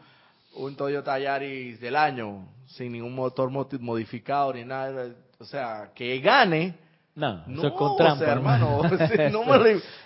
[0.56, 5.14] un Toyota Yaris del año, sin ningún motor modificado ni nada.
[5.40, 6.76] O sea, que gane
[7.14, 8.26] no, eso es trampa.
[8.26, 8.82] hermano,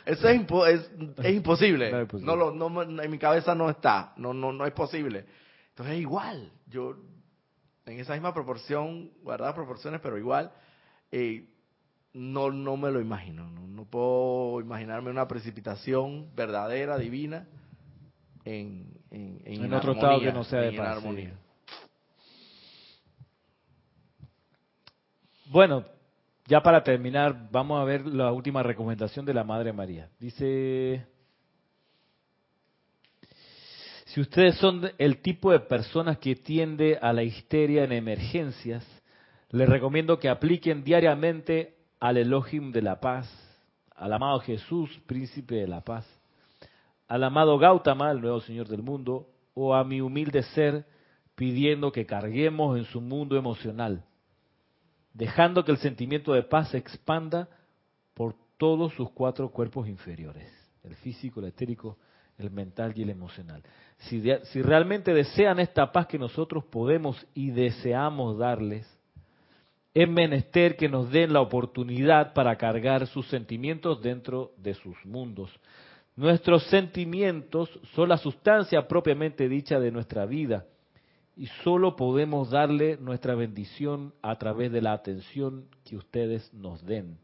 [0.06, 0.89] eso es,
[1.24, 2.08] es, imposible.
[2.14, 5.26] No, lo, no, en mi cabeza no está, no, no, no es posible.
[5.70, 6.95] Entonces es igual, yo
[7.86, 10.51] en esa misma proporción, guardar proporciones, pero igual,
[11.12, 11.45] eh,
[12.16, 13.49] no, no me lo imagino.
[13.49, 17.45] No, no puedo imaginarme una precipitación verdadera, divina,
[18.45, 21.03] en, en, en, otro estado que no sea de paz.
[25.47, 25.84] Bueno,
[26.47, 30.09] ya para terminar, vamos a ver la última recomendación de la Madre María.
[30.18, 31.05] Dice,
[34.05, 38.86] si ustedes son el tipo de personas que tiende a la histeria en emergencias,
[39.49, 41.76] les recomiendo que apliquen diariamente
[42.08, 43.28] al Elohim de la paz,
[43.95, 46.06] al amado Jesús, príncipe de la paz,
[47.08, 50.86] al amado Gautama, el nuevo Señor del mundo, o a mi humilde ser,
[51.36, 54.03] pidiendo que carguemos en su mundo emocional
[55.16, 57.47] dejando que el sentimiento de paz se expanda
[58.14, 60.51] por todos sus cuatro cuerpos inferiores,
[60.84, 61.97] el físico, el etérico,
[62.38, 63.64] el mental y el emocional.
[63.97, 68.86] Si, si realmente desean esta paz que nosotros podemos y deseamos darles,
[69.96, 75.50] es menester que nos den la oportunidad para cargar sus sentimientos dentro de sus mundos.
[76.18, 80.66] Nuestros sentimientos son la sustancia propiamente dicha de nuestra vida
[81.38, 87.18] y solo podemos darle nuestra bendición a través de la atención que ustedes nos den.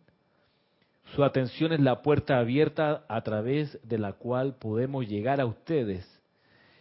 [1.13, 6.07] Su atención es la puerta abierta a través de la cual podemos llegar a ustedes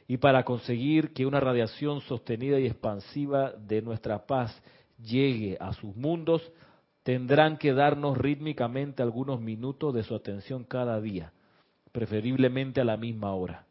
[0.06, 4.60] y para conseguir que una radiación sostenida y expansiva de nuestra paz
[5.02, 6.52] llegue a sus mundos,
[7.02, 11.32] tendrán que darnos rítmicamente algunos minutos de su atención cada día,
[11.92, 13.66] preferiblemente a la misma hora.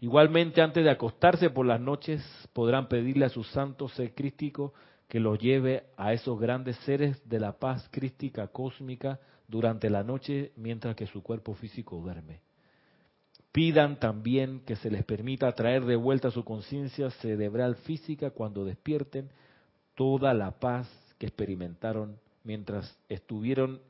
[0.00, 2.22] Igualmente, antes de acostarse por las noches,
[2.52, 4.72] podrán pedirle a su santo ser crístico
[5.08, 10.52] que los lleve a esos grandes seres de la paz crística cósmica durante la noche
[10.56, 12.40] mientras que su cuerpo físico duerme.
[13.52, 19.28] Pidan también que se les permita traer de vuelta su conciencia cerebral física cuando despierten
[20.00, 20.88] toda la paz
[21.18, 23.82] que experimentaron mientras estuvieron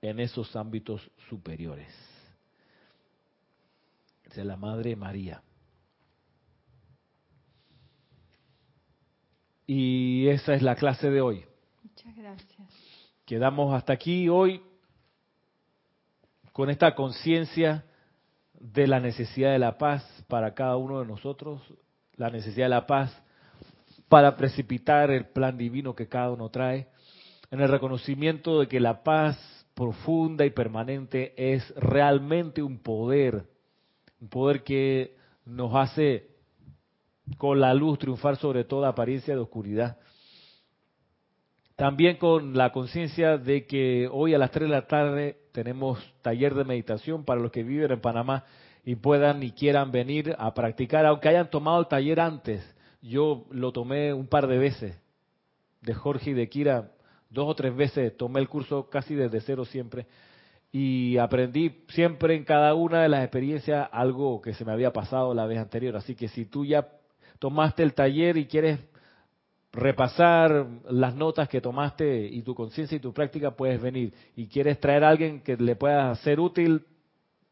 [0.00, 1.92] en esos ámbitos superiores.
[4.32, 5.42] De la Madre María.
[9.66, 11.44] Y esa es la clase de hoy.
[11.82, 12.68] Muchas gracias.
[13.24, 14.62] Quedamos hasta aquí hoy
[16.52, 17.84] con esta conciencia
[18.52, 21.60] de la necesidad de la paz para cada uno de nosotros,
[22.14, 23.20] la necesidad de la paz
[24.08, 26.88] para precipitar el plan divino que cada uno trae,
[27.50, 29.38] en el reconocimiento de que la paz
[29.74, 33.44] profunda y permanente es realmente un poder,
[34.20, 36.28] un poder que nos hace
[37.36, 39.98] con la luz triunfar sobre toda apariencia de oscuridad.
[41.76, 46.54] También con la conciencia de que hoy a las 3 de la tarde tenemos taller
[46.54, 48.44] de meditación para los que viven en Panamá
[48.84, 52.77] y puedan y quieran venir a practicar, aunque hayan tomado el taller antes.
[53.00, 54.98] Yo lo tomé un par de veces,
[55.82, 56.92] de Jorge y de Kira,
[57.30, 60.06] dos o tres veces, tomé el curso casi desde cero siempre
[60.70, 65.32] y aprendí siempre en cada una de las experiencias algo que se me había pasado
[65.34, 65.96] la vez anterior.
[65.96, 66.88] Así que si tú ya
[67.38, 68.78] tomaste el taller y quieres
[69.72, 74.12] repasar las notas que tomaste y tu conciencia y tu práctica, puedes venir.
[74.36, 76.84] Y quieres traer a alguien que le pueda ser útil,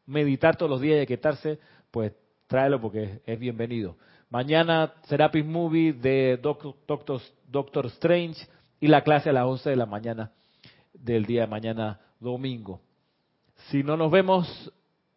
[0.05, 2.13] meditar todos los días y aquietarse, pues
[2.47, 3.97] tráelo porque es bienvenido.
[4.29, 8.47] Mañana Serapis Movie de Doctor, Doctor, Doctor Strange
[8.79, 10.31] y la clase a las 11 de la mañana
[10.93, 12.81] del día de mañana domingo.
[13.69, 14.71] Si no nos vemos,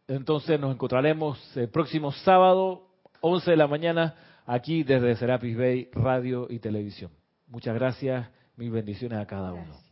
[0.06, 2.88] entonces nos encontraremos el próximo sábado,
[3.20, 4.14] 11 de la mañana
[4.46, 7.10] aquí desde Serapis Bay Radio y Televisión.
[7.48, 9.89] Muchas gracias, mis bendiciones a cada uno.